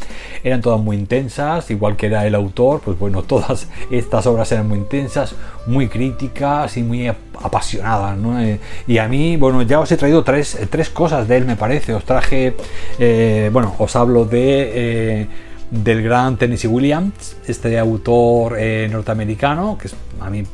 [0.43, 4.69] Eran todas muy intensas, igual que era el autor, pues bueno, todas estas obras eran
[4.69, 5.35] muy intensas,
[5.67, 8.41] muy críticas y muy apasionadas, ¿no?
[8.41, 11.57] Eh, y a mí, bueno, ya os he traído tres, tres cosas de él, me
[11.57, 11.95] parece.
[11.95, 12.57] Os traje,
[12.99, 14.73] eh, bueno, os hablo de...
[14.75, 15.27] Eh,
[15.71, 19.89] del gran Tennessee Williams, este autor eh, norteamericano, que
[20.21, 20.45] a mí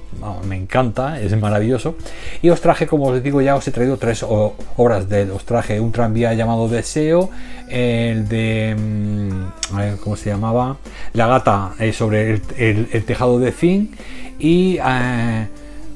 [0.47, 1.97] me encanta, es maravilloso.
[2.43, 5.31] Y os traje, como os digo, ya os he traído tres obras de él.
[5.31, 7.31] Os traje un tranvía llamado Deseo,
[7.69, 8.77] el de.
[8.79, 10.77] Mm, ¿Cómo se llamaba?
[11.13, 13.93] La gata eh, sobre el, tejado de zinc
[14.39, 14.79] y.
[14.79, 15.49] Eh,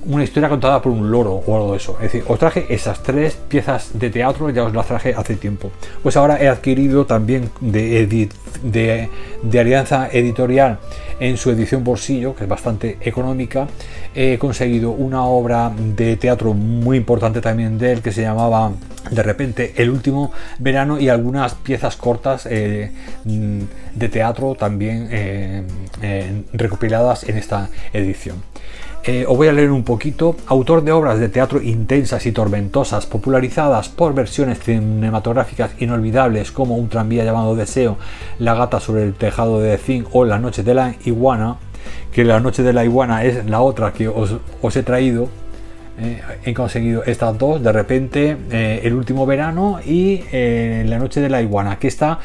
[0.07, 1.97] una historia contada por un loro o algo de eso.
[1.97, 5.71] Es decir, os traje esas tres piezas de teatro, ya os las traje hace tiempo.
[6.03, 8.29] Pues ahora he adquirido también de,
[8.62, 10.79] de, Alianza Editorial
[11.21, 13.67] en su edición bolsillo, que es bastante económica.
[14.14, 18.73] He conseguido una obra de teatro muy importante también de él que se llamaba
[19.11, 22.90] de repente el último verano y algunas piezas cortas eh,
[23.25, 25.62] de teatro también eh,
[26.03, 28.54] eh, recopiladas en esta edición.
[29.07, 30.35] Eh, os voy a leer un poquito.
[30.47, 36.88] Autor de obras de teatro intensas y tormentosas, popularizadas por versiones cinematográficas inolvidables como Un
[36.88, 37.99] tranvía llamado Deseo,
[38.38, 41.57] La gata sobre el tejado de zinc o La noche de la iguana,
[42.12, 44.40] que La noche de la iguana es la otra que os,
[44.75, 45.29] he traído.
[46.01, 51.29] Eh, he conseguido estas dos de repente eh, el último verano y la noche de
[51.29, 52.19] la iguana que está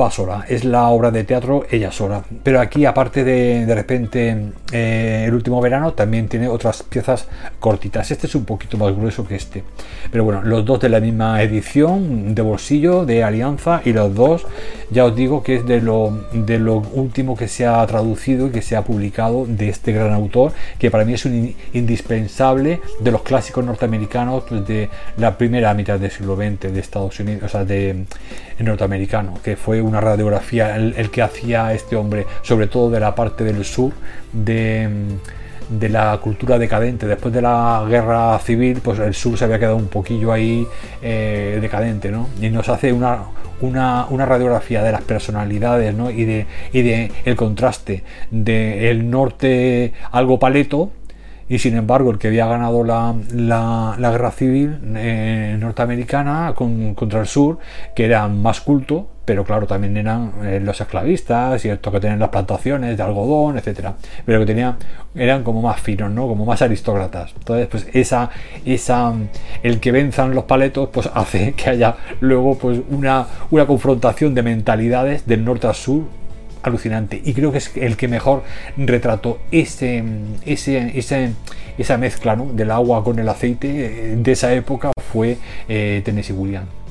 [0.00, 2.22] va sola, es la obra de teatro ella sola.
[2.42, 4.36] Pero aquí, aparte de de repente
[4.72, 7.28] eh, el último verano, también tiene otras piezas
[7.60, 8.10] cortitas.
[8.10, 9.62] Este es un poquito más grueso que este.
[10.10, 14.46] Pero bueno, los dos de la misma edición de bolsillo de Alianza y los dos,
[14.90, 18.50] ya os digo que es de lo, de lo último que se ha traducido y
[18.50, 23.10] que se ha publicado de este gran autor, que para mí es un indispensable de
[23.10, 27.48] los clásicos norteamericanos pues, de la primera mitad del siglo XX de Estados Unidos, o
[27.48, 28.04] sea, de
[28.58, 33.44] norteamericano, que fue una radiografía el, que hacía este hombre, sobre todo de la parte
[33.44, 33.92] del sur
[34.32, 34.88] de,
[35.68, 37.06] de, la cultura decadente.
[37.06, 40.66] Después de la guerra civil, pues el sur se había quedado un poquillo ahí
[41.02, 42.28] eh, decadente, ¿no?
[42.40, 43.24] Y nos hace una,
[43.60, 46.10] una, una, radiografía de las personalidades ¿no?
[46.10, 50.90] y, de, y de el contraste del norte algo paleto
[51.48, 57.26] y sin embargo el que había ganado la, la, guerra civil eh, norteamericana contra el
[57.26, 57.58] sur,
[57.94, 62.18] que era más culto, pero claro, también eran eh, los esclavistas y estos que tenían
[62.18, 64.76] las plantaciones de algodón, etcétera, pero que tenían,
[65.14, 66.28] eran como más finos, ¿no?
[66.28, 67.32] Como más aristócratas.
[67.36, 68.30] Entonces, pues esa,
[68.64, 69.14] esa,
[69.62, 74.42] el que venzan los paletos, pues hace que haya luego pues una, una confrontación de
[74.42, 76.04] mentalidades del norte al sur
[76.64, 78.42] alucinante y creo que es el que mejor
[78.76, 80.02] retrató ese,
[80.44, 81.32] ese,
[81.78, 85.36] esa mezcla del agua con el aceite eh, de esa época fue
[85.68, 86.83] eh, Tennessee Williams.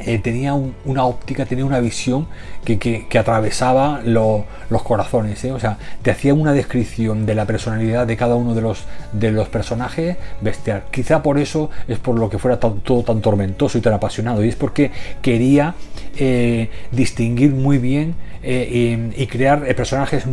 [0.00, 2.26] Eh, tenía una óptica, tenía una visión
[2.64, 8.34] que, atravesaba los corazones, o sea, te hacía una descripción de la personalidad de cada
[8.34, 10.84] uno de los, de los personajes bestial.
[10.90, 14.48] Quizá por eso es por lo que fuera todo tan tormentoso y tan apasionado, y
[14.48, 15.74] es porque quería
[16.90, 20.24] distinguir muy bien eh, y, crear eh, personajes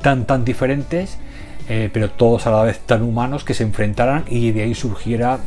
[0.00, 1.18] tan, tan diferentes.
[1.68, 5.38] Eh, pero todos a la vez tan humanos que se enfrentaran y de ahí surgiera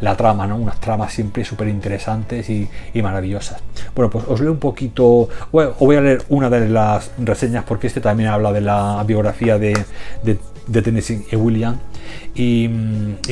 [0.00, 0.56] la trama, ¿no?
[0.56, 3.62] unas tramas siempre súper interesantes y, maravillosas.
[3.94, 7.64] Bueno, pues os leo un poquito, bueno, os voy a leer una de las reseñas
[7.64, 9.72] porque este también habla de la biografía de,
[10.22, 11.78] de, de Tennessee Williams
[12.34, 12.68] y,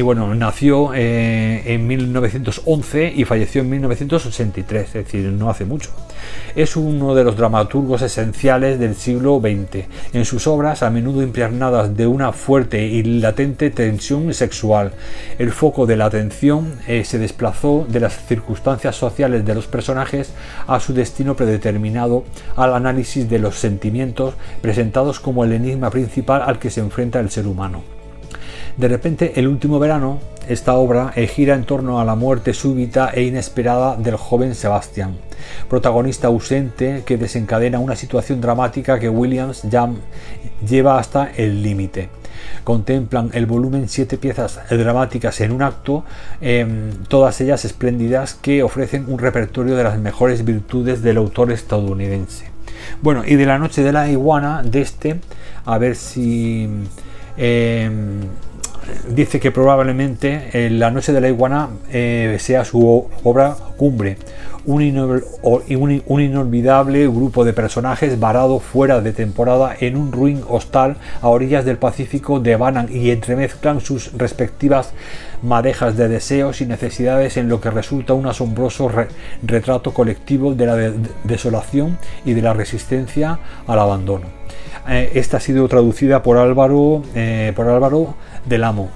[0.02, 5.90] bueno, nació eh, en 1911 y falleció en 1983, es decir, no hace mucho.
[6.56, 9.84] Es uno de los dramaturgos esenciales del siglo XX.
[10.12, 14.92] En sus obras, a menudo impregnadas de una fuerte y latente tensión sexual,
[15.38, 20.32] el foco de la atención eh, se desplazó de las circunstancias sociales de los personajes
[20.66, 22.24] a su destino predeterminado,
[22.56, 27.30] al análisis de los sentimientos presentados como el enigma principal al que se enfrenta el
[27.30, 27.96] ser humano.
[28.76, 33.08] De repente, el último verano, esta obra eh, gira en torno a la muerte súbita
[33.08, 35.16] e inesperada del joven Sebastián,
[35.70, 39.62] protagonista ausente que desencadena una situación dramática que Williams
[40.68, 42.10] lleva hasta el límite.
[42.64, 46.04] Contemplan el volumen siete piezas dramáticas en un acto,
[46.42, 52.50] em, todas ellas espléndidas que ofrecen un repertorio de las mejores virtudes del autor estadounidense.
[53.00, 55.18] Bueno, y de la noche de la iguana, de este,
[55.64, 56.68] a ver si...
[57.38, 58.20] Em,
[59.08, 64.16] dice que probablemente eh, La Noche de la Iguana eh, sea su obra cumbre,
[64.64, 64.82] un,
[66.08, 71.78] inolvidable grupo de personajes varado fuera de temporada en un ruin hostal a orillas del
[71.78, 74.92] Pacífico devanan y entremezclan sus respectivas
[75.42, 78.90] madejas de deseos y necesidades en lo que resulta un asombroso
[79.42, 80.76] retrato colectivo de la
[81.22, 84.26] desolación y de la resistencia al abandono.
[84.88, 87.02] Eh, esta ha sido traducida por Álvaro,
[87.54, 88.14] por Álvaro
[88.46, 88.88] del amo.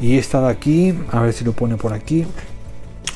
[0.00, 2.26] Y esta de aquí, a ver si lo pone por aquí,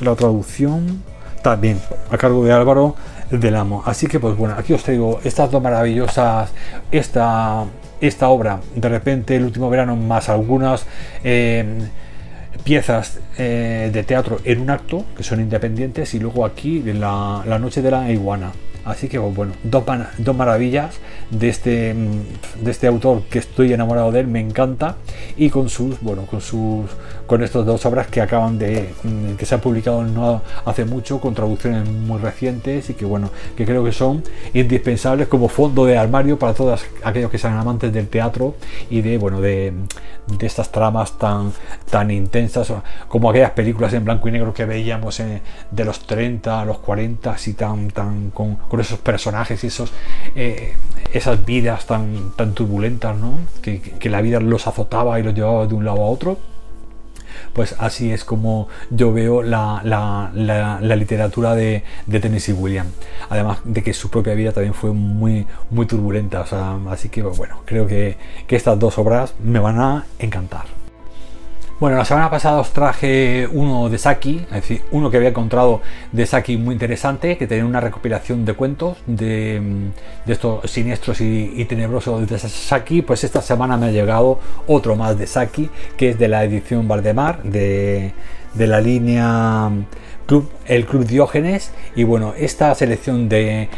[0.01, 1.03] la traducción
[1.43, 1.79] también
[2.11, 2.97] a cargo de Álvaro
[3.31, 3.83] del Amo.
[3.87, 6.51] Así que pues bueno, aquí os traigo estas dos maravillosas,
[6.91, 7.65] esta,
[8.01, 10.87] esta obra, de repente el último verano más algunas
[11.23, 11.65] eh,
[12.65, 17.59] piezas eh, de teatro en un acto que son independientes y luego aquí la, la
[17.59, 18.53] noche de la iguana.
[18.85, 19.85] Así que bueno, dos,
[20.19, 20.99] dos, maravillas
[21.31, 21.95] de este,
[22.61, 24.97] de este autor que estoy enamorado de él, me encanta.
[25.37, 26.91] Y con sus, bueno, con sus
[27.27, 31.21] con estas dos obras que acaban de mm, que se han publicado no hace mucho
[31.21, 35.97] con traducciones muy recientes y que bueno que creo que son indispensables como fondo de
[35.97, 38.57] armario para todos aquellos que sean amantes del teatro
[38.91, 39.73] y de bueno de,
[40.39, 41.53] de estas tramas tan
[41.91, 42.73] tan intensas
[43.09, 45.23] como aquellas películas en blanco y negro que veíamos
[45.71, 49.93] de los 30 a los 40 así tan tan con esos personajes y esos
[50.35, 50.75] eh,
[51.13, 53.39] esas vidas tan tan turbulentas ¿no?
[53.63, 56.39] que, que la vida los azotaba y los llevaba de un lado a otro
[57.53, 60.31] pues así es como yo veo la,
[60.97, 62.93] literatura de, Tennessee Williams.
[63.29, 66.45] Además de que su propia vida también fue muy, muy turbulenta.
[66.91, 68.17] así que bueno, creo que
[68.49, 70.74] estas dos obras me van a encantar.
[71.81, 75.81] Bueno, la semana pasada os traje uno de Saki, es decir, uno que había encontrado
[76.13, 79.91] de Saki muy interesante, que tenía una recopilación de cuentos de,
[80.25, 83.03] estos siniestros y, tenebrosos de Saki.
[83.03, 86.87] Pues esta semana me ha llegado otro más de Saki, que es de la edición
[86.87, 88.13] Valdemar, de,
[88.57, 89.69] la línea
[90.67, 93.69] El Club Diógenes y bueno, esta selección de,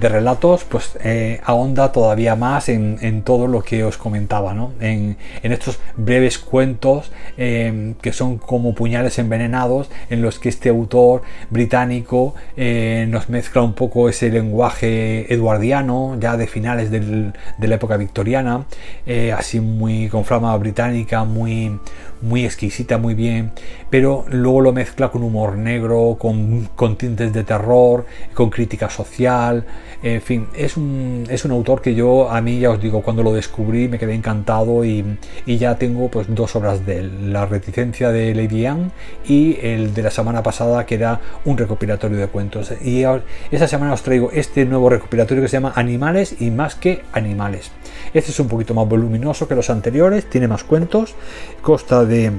[0.00, 4.72] relatos pues eh, ahonda todavía más en, todo lo que os comentaba, ¿no?
[4.80, 11.22] en, estos breves cuentos em, que son como puñales envenenados en los que este autor
[11.50, 17.32] británico eh, nos mezcla un poco ese lenguaje eduardiano ya de finales de
[17.68, 18.66] la época victoriana,
[19.06, 21.78] eh, así muy con flama británica, muy,
[22.22, 23.52] muy exquisita, muy bien,
[23.90, 29.64] pero luego lo mezcla con humor negro, con, tintes de terror, con crítica social,
[30.02, 33.22] en fin, es un, es un autor que yo, a mí ya os digo, cuando
[33.22, 37.46] lo descubrí me quedé encantado y, y ya tengo pues dos obras de él, La
[37.46, 38.90] reticencia de Lady Anne
[39.26, 42.72] y el de la semana pasada que era un recopilatorio de cuentos.
[42.82, 43.04] Y
[43.50, 47.70] esta semana os traigo este nuevo recopilatorio que se llama Animales y más que animales.
[48.12, 51.14] Este es un poquito más voluminoso que los anteriores, tiene más cuentos,
[51.62, 52.32] consta de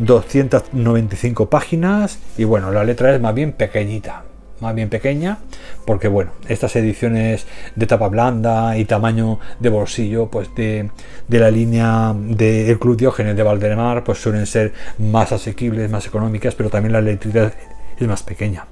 [0.00, 4.24] 295 páginas y bueno, la letra es más bien pequeñita,
[4.60, 5.38] más bien pequeña,
[5.84, 10.90] porque bueno, estas ediciones de tapa blanda y tamaño de bolsillo, pues de,
[11.28, 16.70] la línea del Club Diógenes de Valdemar, pues suelen ser más asequibles, más económicas, pero
[16.70, 17.52] también la letra
[17.98, 18.66] es más pequeña.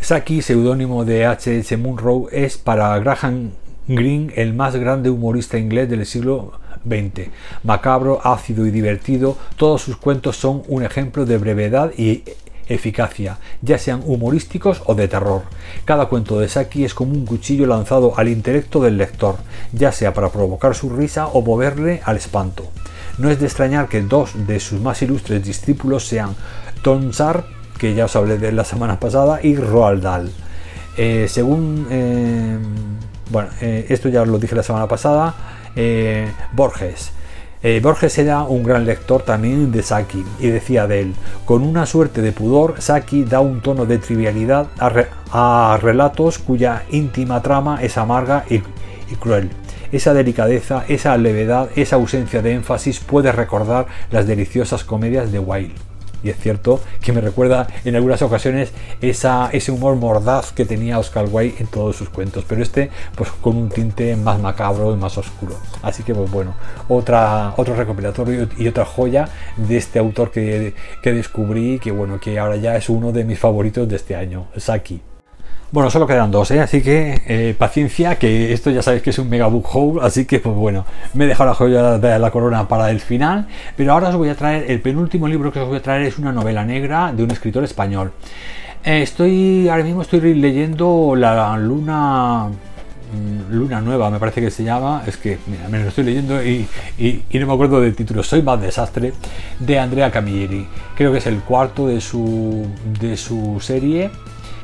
[0.00, 1.76] Saki, seudónimo de H.H.
[1.78, 3.50] Munro, es para Graham
[3.88, 6.52] Greene el más grande humorista inglés del siglo
[6.86, 7.28] XX.
[7.64, 12.24] Macabro, ácido y divertido, todos sus cuentos son un ejemplo de brevedad y
[12.68, 15.42] eficacia, ya sean humorísticos o de terror.
[15.84, 19.36] Cada cuento de Saki es como un cuchillo lanzado al intelecto del lector,
[19.72, 22.68] ya sea para provocar su risa o moverle al espanto.
[23.18, 26.34] No es de extrañar que dos de sus más ilustres discípulos sean
[26.82, 27.46] Tonsar,
[27.78, 30.30] que ya os hablé de la semana pasada, y Roald Dahl.
[30.96, 32.58] Eh, según eh,
[33.30, 35.34] bueno, eh, esto ya lo dije la semana pasada.
[35.76, 37.12] Eh, Borges.
[37.62, 41.84] Eh, Borges era un gran lector también de Saki y decía de él, con una
[41.84, 47.98] suerte de pudor, Saki da un tono de trivialidad a, relatos cuya íntima trama es
[47.98, 49.50] amarga y, y cruel.
[49.92, 55.74] Esa delicadeza, esa levedad, esa ausencia de énfasis puede recordar las deliciosas comedias de Wilde
[56.22, 60.98] y es cierto que me recuerda en algunas ocasiones esa, ese humor mordaz que tenía
[60.98, 64.96] Oscar Wilde en todos sus cuentos, pero este pues con un tinte más macabro y
[64.96, 65.56] más oscuro.
[65.82, 66.54] Así que pues bueno,
[66.88, 72.38] otra, otro recopilatorio y otra joya de este autor que, que descubrí que bueno, que
[72.38, 75.15] ahora ya es uno de mis favoritos de este año, Saki.
[75.72, 76.60] Bueno, solo quedan dos, ¿eh?
[76.60, 80.24] así que eh, paciencia, que esto ya sabéis que es un mega book haul, así
[80.24, 83.92] que pues bueno, me he dejado la joya de la corona para el final, pero
[83.92, 86.30] ahora os voy a traer, el penúltimo libro que os voy a traer es una
[86.30, 88.12] novela negra de un escritor español.
[88.84, 94.62] Eh, estoy, ahora mismo estoy leyendo La Luna mm, Luna Nueva, me parece que se
[94.62, 96.68] llama, es que mira, me lo estoy leyendo y,
[97.34, 99.14] no me acuerdo del título, Soy más desastre,
[99.58, 100.64] de Andrea Camilleri.
[100.96, 102.68] Creo que es el cuarto de su,
[103.00, 104.12] de su serie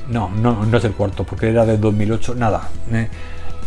[0.08, 2.34] no, no, no es el cuarto, porque era del 2008.
[2.34, 2.68] Nada.
[2.92, 3.08] Eh.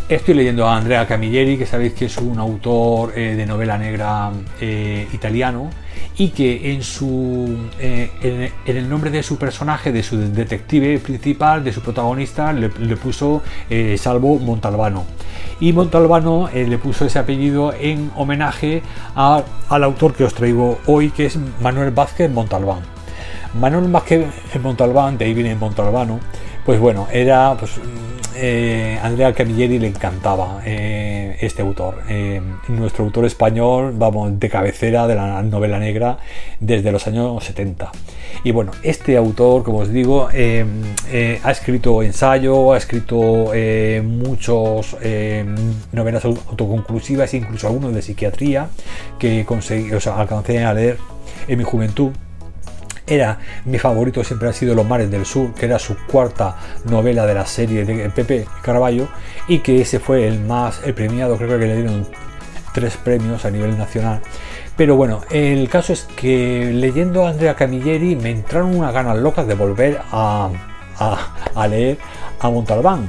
[0.08, 4.30] Estoy leyendo a Andrea Camilleri, que sabéis que es un autor eh, de novela negra
[4.60, 5.68] eh, italiano
[6.16, 11.72] y que en, su, en, el nombre de su personaje, de su detective principal, de
[11.72, 13.42] su protagonista, le, puso
[13.98, 15.04] Salvo Montalbano.
[15.60, 18.82] Y Montalbano le puso ese apellido en homenaje
[19.14, 22.95] al autor que os traigo hoy, que es Manuel Vázquez Montalbán.
[23.58, 26.20] Manuel más que el Montalbán, de ahí viene Montalbano,
[26.64, 27.78] pues bueno, era pues
[28.38, 32.02] eh, Andrea Camilleri le encantaba eh, este autor.
[32.08, 36.18] Eh, nuestro autor español, vamos, de cabecera de la novela negra
[36.60, 37.90] desde los años 70.
[38.44, 43.52] Y bueno, este autor, como os digo, ha escrito ensayo, ha escrito
[44.04, 44.96] muchos
[45.92, 48.68] novelas autoconclusivas, incluso algunos de psiquiatría,
[49.18, 50.98] que conseguí, o alcancé a leer
[51.48, 52.12] en mi juventud
[53.06, 57.26] era mi favorito siempre ha sido Los mares del sur, que era su cuarta novela
[57.26, 59.08] de la serie de Pepe Carballo
[59.48, 62.06] y que ese fue el más el premiado, creo que le dieron
[62.74, 64.20] tres premios a nivel nacional.
[64.76, 69.46] Pero bueno, el caso es que leyendo a Andrea Camilleri me entraron unas ganas locas
[69.46, 70.50] de volver a,
[71.54, 71.98] a leer
[72.40, 73.08] a Montalbán.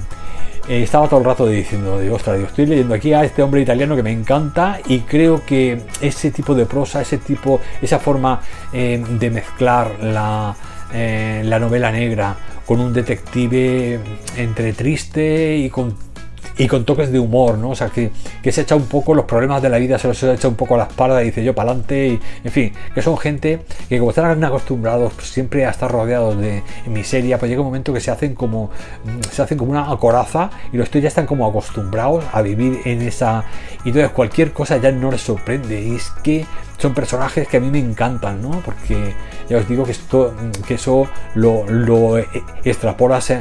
[0.68, 3.96] Eh, estaba todo el rato diciendo, digo, ostras, estoy leyendo aquí a este hombre italiano
[3.96, 8.42] que me encanta y creo que ese tipo de prosa, ese tipo, esa forma
[8.74, 10.54] eh, de mezclar la,
[10.94, 13.98] eh, la novela negra con un detective
[14.36, 15.96] entre triste y con
[16.58, 17.72] y con toques de humor, ¿no?
[17.72, 18.12] O sea, que,
[18.52, 20.78] se echa un poco los problemas de la vida, se los echa un poco a
[20.78, 24.12] la espalda y dice yo para adelante, y en fin, que son gente que como
[24.12, 28.36] están acostumbrados siempre a estar rodeados de miseria, pues llega un momento que se hacen
[28.36, 28.72] como
[29.32, 33.02] se hacen como una coraza y los tuyos ya están como acostumbrados a vivir en
[33.02, 33.44] esa
[33.84, 36.46] y entonces cualquier cosa ya no les sorprende y es que
[36.78, 38.62] son personajes que a mí me encantan, ¿no?
[38.64, 39.14] Porque
[39.50, 40.34] ya os digo que, esto,
[40.68, 42.18] que eso lo, lo
[42.64, 43.32] extrapolas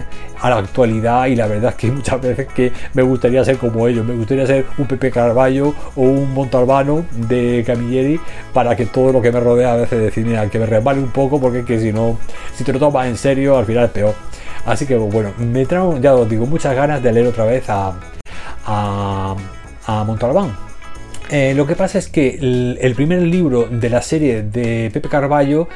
[0.40, 3.86] a la actualidad y la verdad es que muchas veces que me gustaría ser como
[3.88, 8.20] ellos, me gustaría ser un Pepe Carballo o un Montalbano de Camilleri
[8.52, 11.10] para que todo lo que me rodea a veces decir, mira, que me resbale un
[11.10, 12.18] poco porque que si no,
[12.54, 14.14] si te lo tomas en serio, al final es peor.
[14.64, 17.94] Así que bueno, me trajo, ya os digo, muchas ganas de leer otra vez a,
[18.66, 19.36] a,
[19.86, 20.66] a Montalbán.
[21.28, 22.38] Eh, lo que pasa es que
[22.80, 25.66] el, primer libro de la serie de Pepe Carballo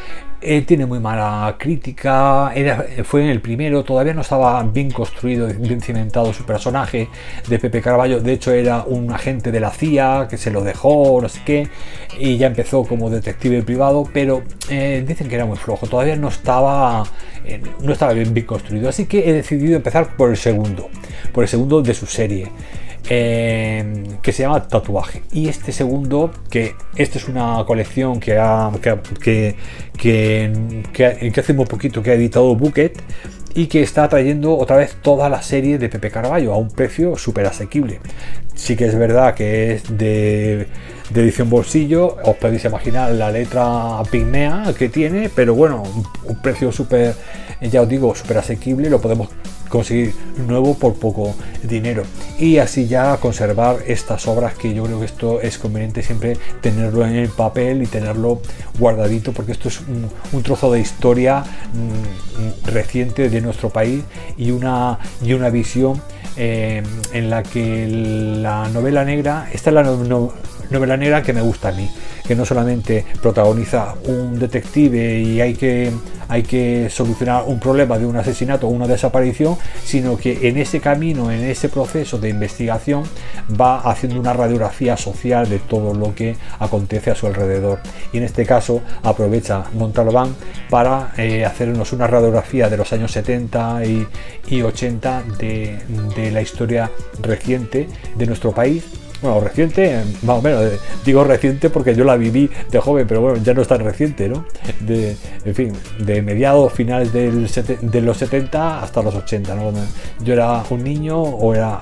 [0.41, 5.49] eh, tiene muy mala crítica, era, fue en el primero, todavía no estaba bien construido,
[5.49, 7.09] bien cimentado su personaje
[7.49, 11.19] de Pepe Carballo, de hecho era un agente de la CIA que se lo dejó,
[11.21, 11.69] no sé qué,
[12.17, 16.29] y ya empezó como detective privado, pero eh, dicen que era muy flojo, todavía no
[16.29, 17.03] estaba,
[17.83, 20.89] no estaba bien, construido, así que he decidido empezar por el segundo,
[21.33, 22.47] por el segundo de su serie.
[23.09, 25.23] Eh, que se llama Tatuaje.
[25.33, 29.57] Y este segundo, que esta es una colección que, ha, que,
[29.99, 33.01] que, que, hace muy poquito que ha editado Bucket
[33.55, 37.17] y que está trayendo otra vez toda la serie de Pepe Carballo a un precio
[37.17, 38.01] súper asequible.
[38.55, 40.67] Sí que es verdad que es de,
[41.11, 45.83] de, edición bolsillo, os podéis imaginar la letra pigmea que tiene, pero bueno,
[46.25, 47.15] un precio súper,
[47.61, 49.31] ya os digo, súper asequible, lo podemos
[49.71, 52.03] conseguir nuevo por poco dinero.
[52.39, 57.07] Y así ya conservar estas obras que yo creo que esto es conveniente siempre tenerlo
[57.07, 58.43] en el papel y tenerlo
[58.79, 64.03] guardadito porque esto es un, trozo de historia mm, reciente de nuestro país
[64.37, 66.03] y una, y una visión
[66.37, 71.69] eh, en la que la novela negra, esta es la novela negra que me gusta
[71.69, 71.89] a mí
[72.31, 75.91] que no solamente protagoniza un detective y hay que,
[76.29, 80.79] hay que solucionar un problema de un asesinato o una desaparición, sino que en ese
[80.79, 83.03] camino, en ese proceso de investigación,
[83.61, 87.81] va haciendo una radiografía social de todo lo que acontece a su alrededor.
[88.13, 90.37] Y en este caso aprovecha Montalbán
[90.71, 97.89] para eh, hacernos una radiografía de los años 70 y, 80 de la historia reciente
[98.15, 98.85] de nuestro país
[99.23, 100.65] bueno, reciente, más o menos,
[101.05, 104.29] digo reciente porque yo la viví de joven, pero bueno, ya no es tan reciente,
[104.29, 104.47] ¿no?
[104.81, 107.49] De, en fin, de mediados, finales del
[107.83, 109.73] de los 70 hasta los 80, ¿no?
[110.23, 111.81] Yo era un niño o era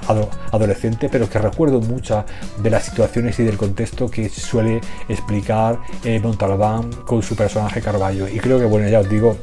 [0.50, 2.24] adolescente, pero que recuerdo muchas
[2.62, 8.28] de las situaciones y del contexto que suele explicar eh, Montalbán con su personaje Carballo.
[8.28, 9.36] Y creo que, bueno, ya os digo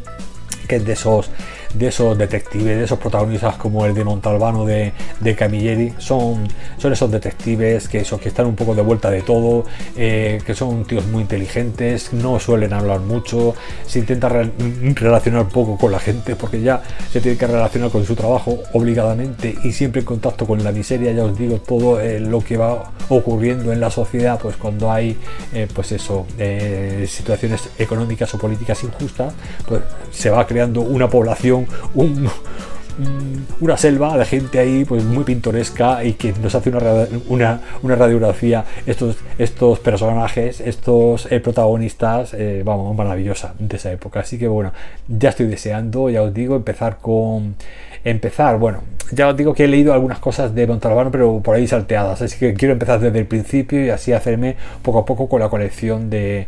[0.68, 1.30] que es de esos
[1.78, 4.93] de esos detectives, de esos protagonistas como el de Montalbano de,
[5.38, 6.47] Camilleri, son,
[6.78, 9.65] son esos detectives que, que están un poco de vuelta de todo,
[9.97, 13.55] eh, que son tíos muy inteligentes, no suelen hablar mucho,
[13.86, 18.15] se intenta relacionar poco con la gente porque ya se tiene que relacionar con su
[18.15, 22.39] trabajo obligadamente y siempre en contacto con la miseria, ya os digo, todo eh, lo
[22.39, 25.17] que va ocurriendo en la sociedad, pues cuando hay,
[25.53, 26.26] eh, pues eso,
[27.07, 29.34] situaciones económicas o políticas injustas,
[29.67, 31.64] pues se va creando una población
[33.59, 36.72] una selva de gente ahí pues muy pintoresca y que nos hace
[37.28, 44.22] una, una, radiografía estos, estos personajes, estos eh, protagonistas, eh, vamos, maravillosa de esa época.
[44.22, 44.72] Así que bueno,
[45.07, 47.55] ya estoy deseando, ya os digo, empezar con...
[48.03, 51.66] Empezar, bueno, ya os digo que he leído algunas cosas de Montalbano, pero por ahí
[51.66, 55.39] salteadas, así que quiero empezar desde el principio y así hacerme poco a poco con
[55.39, 56.45] la colección de,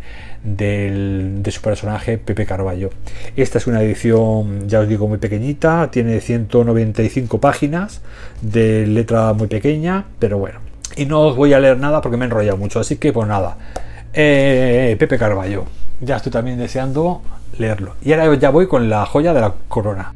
[0.56, 2.90] de su personaje Pepe Carballo.
[3.36, 8.02] Esta es una edición, ya os digo, muy pequeñita, tiene 195 páginas
[8.42, 10.60] de letra muy pequeña, pero bueno.
[10.96, 13.28] Y no os voy a leer nada porque me he enrollado mucho, así que pues
[13.28, 13.58] nada.
[14.14, 15.66] Eh, Pepe Carballo,
[16.02, 17.22] ya estoy también deseando
[17.58, 17.96] leerlo.
[18.02, 20.14] Y ahora ya voy con la joya de la corona.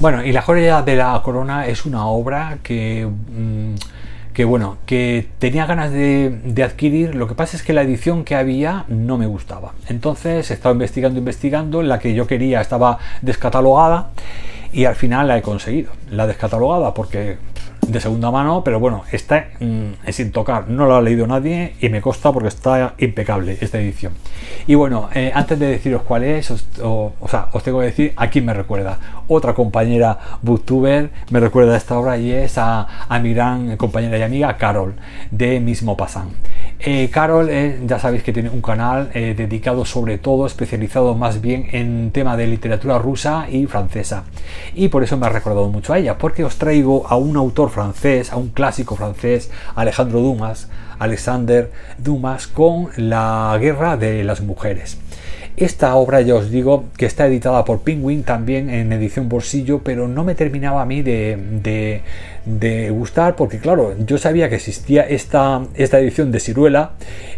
[0.00, 3.06] Bueno, y la joya de la corona es una obra que...
[3.06, 3.74] Mm,
[4.38, 8.36] que bueno, que tenía ganas de, adquirir, lo que pasa es que la edición que
[8.36, 9.72] había no me gustaba.
[9.88, 14.10] Entonces he estado investigando, investigando, la que yo quería estaba descatalogada
[14.72, 17.36] y al final la he conseguido, la descatalogada, porque
[17.88, 21.88] de segunda mano, pero bueno, está mm, sin tocar, no lo ha leído nadie y
[21.88, 24.12] me consta porque está impecable esta edición.
[24.66, 28.12] Y bueno, eh, antes de deciros cuál es, os, o, sea, os tengo que decir
[28.16, 28.98] a quién me recuerda.
[29.26, 34.18] Otra compañera booktuber me recuerda a esta obra y es a, a mi gran compañera
[34.18, 34.94] y amiga Carol
[35.30, 36.28] de Mismo Pasan.
[36.80, 41.40] Eh, Carol, eh, ya sabéis que tiene un canal eh, dedicado sobre todo, especializado más
[41.40, 44.24] bien en tema de literatura rusa y francesa.
[44.74, 47.70] Y por eso me ha recordado mucho a ella, porque os traigo a un autor
[47.70, 50.68] francés, a un clásico francés, Alejandro Dumas,
[51.00, 54.98] Alexander Dumas, con La guerra de las mujeres.
[55.58, 60.06] Esta obra ya os digo que está editada por Penguin también en edición bolsillo, pero
[60.06, 62.00] no me terminaba a mí de,
[62.92, 66.92] gustar porque claro, yo sabía que existía esta, esta edición de Ciruela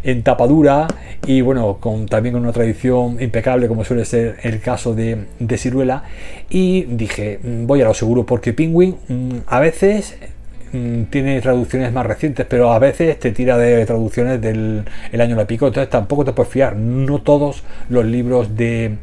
[0.04, 0.86] en tapadura
[1.26, 5.56] y bueno, con, también con una tradición impecable como suele ser el caso de, de
[5.56, 6.04] Ciruela.
[6.50, 10.18] Y dije, mm, voy a lo seguro porque Penguin mm, a veces
[10.72, 15.34] Mm, tiene traducciones más recientes, pero a veces te tira de traducciones del el año
[15.34, 16.76] la pico, entonces tampoco te puedes fiar.
[16.76, 18.96] No todos los libros de,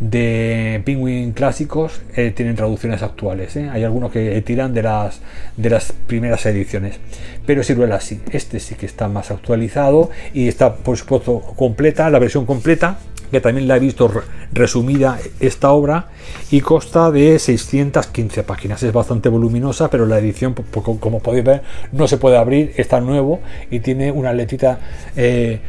[0.00, 3.56] de Penguin clásicos eh, tienen traducciones actuales.
[3.56, 3.70] ¿eh?
[3.72, 5.20] Hay algunos que tiran de las,
[5.56, 7.00] de las primeras ediciones,
[7.46, 8.20] pero Ciruela sí.
[8.30, 12.98] Este sí que está más actualizado y está, por supuesto, completa, la versión completa
[13.30, 14.10] que también la he visto
[14.52, 16.08] resumida esta obra
[16.50, 18.82] y consta de 615 páginas.
[18.82, 20.54] Es bastante voluminosa, pero la edición,
[21.00, 21.62] como podéis ver,
[21.92, 24.78] no se puede abrir, está nuevo y tiene una letrita
[25.16, 25.60] eh,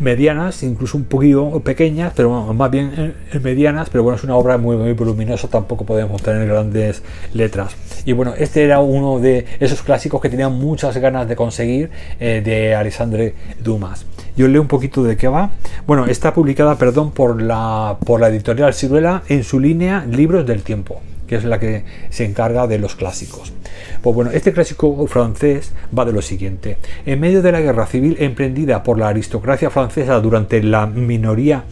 [0.00, 4.56] medianas, incluso un poquito pequeñas, pero más bien eh, medianas, pero bueno, es una obra
[4.58, 7.02] muy, muy voluminosa, tampoco podemos tener grandes
[7.34, 7.76] letras.
[8.04, 12.40] Y bueno, este era uno de esos clásicos que tenían muchas ganas de conseguir eh,
[12.44, 14.06] de Alexandre Dumas.
[14.38, 15.50] Yo leo un poquito de qué va.
[15.84, 20.62] Bueno, está publicada, perdón, por la, por la editorial Ciruela en su línea Libros del
[20.62, 23.52] Tiempo que es la que se encarga de los clásicos.
[24.00, 26.78] Pues bueno, este clásico francés va de lo siguiente.
[27.04, 31.64] En medio de la guerra civil emprendida por la aristocracia francesa durante la minoría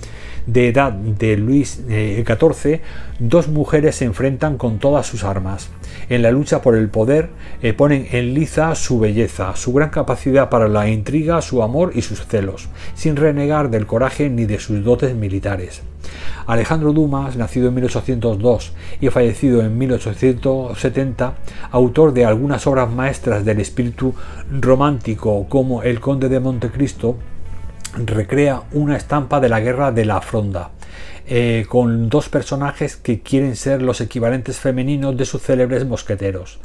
[0.47, 2.81] de edad de Luis XIV, eh,
[3.19, 5.71] dos mujeres se enfrentan con todas sus armas.
[6.09, 7.31] En la lucha por el poder
[7.63, 12.03] eh, ponen en liza su belleza, su gran capacidad para la intriga, su amor y
[12.03, 15.83] sus celos, sin renegar del coraje ni de sus dotes militares.
[16.47, 21.35] Alejandro Dumas, nacido en 1802 y fallecido en 1870,
[21.73, 24.15] autor de algunas obras maestras del espíritu
[24.51, 27.17] romántico como El Conde de Montecristo,
[28.05, 30.71] recrea una estampa de la guerra de la Fronda,
[31.26, 36.59] eh, con dos personajes que quieren ser los equivalentes femeninos de sus célebres mosqueteros.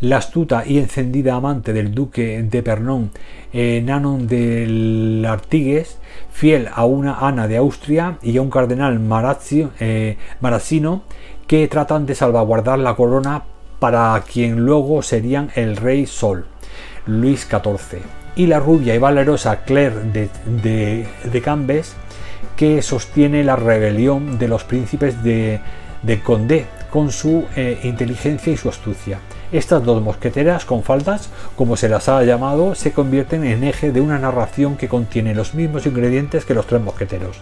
[0.00, 3.10] La astuta y encendida amante del duque de Pernón,
[3.52, 5.98] eh, Nanon de Artigues,
[6.30, 10.16] fiel a una Ana de Austria y a un cardenal Marazzi, eh,
[11.46, 13.42] que tratan de salvaguardar la corona
[13.78, 16.46] para quien luego serían el rey Sol,
[17.06, 18.02] Luis XIV
[18.36, 21.94] y la rubia y valerosa Claire de, Cambes,
[22.56, 25.60] que sostiene la rebelión de los príncipes de,
[26.02, 29.18] de Condé con su eh, inteligencia y su astucia.
[29.50, 34.00] Estas dos mosqueteras con faldas, como se las ha llamado, se convierten en eje de
[34.00, 37.38] una narración que contiene los mismos ingredientes que los tres mosqueteros,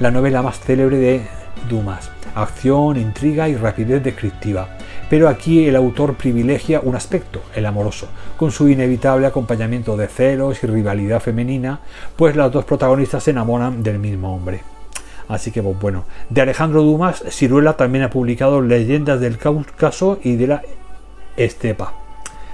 [0.00, 1.22] la novela más célebre de
[1.68, 4.68] Dumas, acción, intriga y rapidez descriptiva
[5.10, 8.06] pero aquí el autor privilegia un aspecto, el amoroso,
[8.36, 11.80] con su inevitable acompañamiento de celos y rivalidad femenina,
[12.14, 14.62] pues las dos protagonistas se enamoran del mismo hombre.
[15.26, 20.36] Así que pues, bueno, de Alejandro Dumas, Ciruela también ha publicado Leyendas del Cáucaso y
[20.36, 20.62] de la
[21.36, 21.92] Estepa,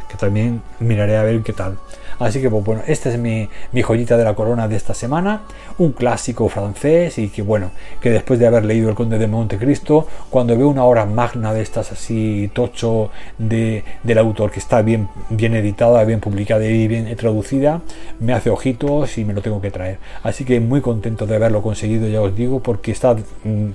[0.09, 1.77] que también miraré a ver qué tal.
[2.19, 3.49] Así que, pues bueno, esta es mi,
[3.83, 5.43] joyita de la corona de esta semana,
[5.79, 10.07] un clásico francés y que, bueno, que después de haber leído El Conde de Montecristo,
[10.31, 15.09] cuando veo una obra magna de estas así, tocho de, del autor, que está bien,
[15.31, 17.83] bien editada, bien publicada y bien traducida,
[18.21, 19.99] me hace ojitos y me lo tengo que traer.
[20.23, 23.71] Así que muy contento de haberlo conseguido, ya os digo, porque está mm,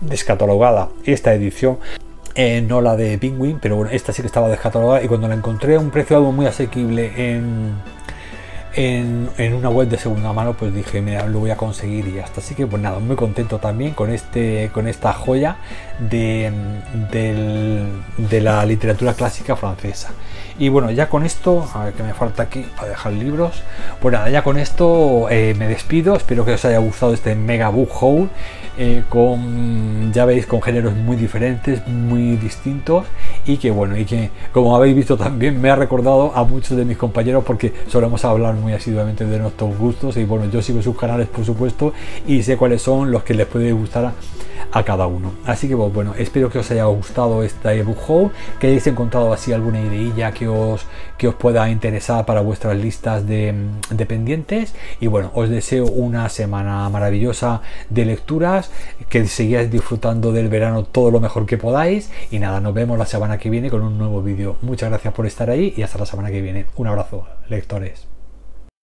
[0.00, 1.78] descatalogada esta edición.
[2.34, 5.34] Eh, no la de Penguin, pero bueno, esta sí que estaba descatalogada y cuando la
[5.34, 7.74] encontré a un precio algo muy asequible en,
[8.74, 12.40] en, una web de segunda mano, pues dije, mira, lo voy a conseguir y hasta
[12.40, 15.56] Así que, pues nada, muy contento también con, este, con esta joya
[15.98, 16.50] de,
[18.16, 20.12] de la literatura clásica francesa.
[20.58, 23.62] Y bueno, ya con esto, a ver qué me falta aquí para dejar libros.
[24.00, 26.14] Pues nada, ya con esto eh, me despido.
[26.14, 28.28] Espero que os haya gustado este mega book haul.
[28.78, 33.04] Eh, con, ya veis, con géneros muy diferentes, muy distintos.
[33.46, 36.84] Y que bueno, y que como habéis visto también me ha recordado a muchos de
[36.84, 40.16] mis compañeros porque solemos hablar muy asiduamente de nuestros gustos.
[40.16, 41.92] Y bueno, yo sigo sus canales, por supuesto,
[42.26, 44.12] y sé cuáles son los que les puede gustar
[44.72, 45.32] a cada uno.
[45.44, 49.32] Así que pues, bueno, espero que os haya gustado esta ebook haul, que hayáis encontrado
[49.32, 50.86] así alguna ideilla que os,
[51.18, 53.54] que os pueda interesar para vuestras listas de,
[53.90, 54.74] de pendientes.
[55.00, 58.70] Y bueno, os deseo una semana maravillosa de lecturas,
[59.08, 62.10] que sigáis disfrutando del verano todo lo mejor que podáis.
[62.30, 64.56] Y nada, nos vemos la semana que viene con un nuevo vídeo.
[64.62, 66.66] Muchas gracias por estar ahí y hasta la semana que viene.
[66.76, 68.11] Un abrazo, lectores.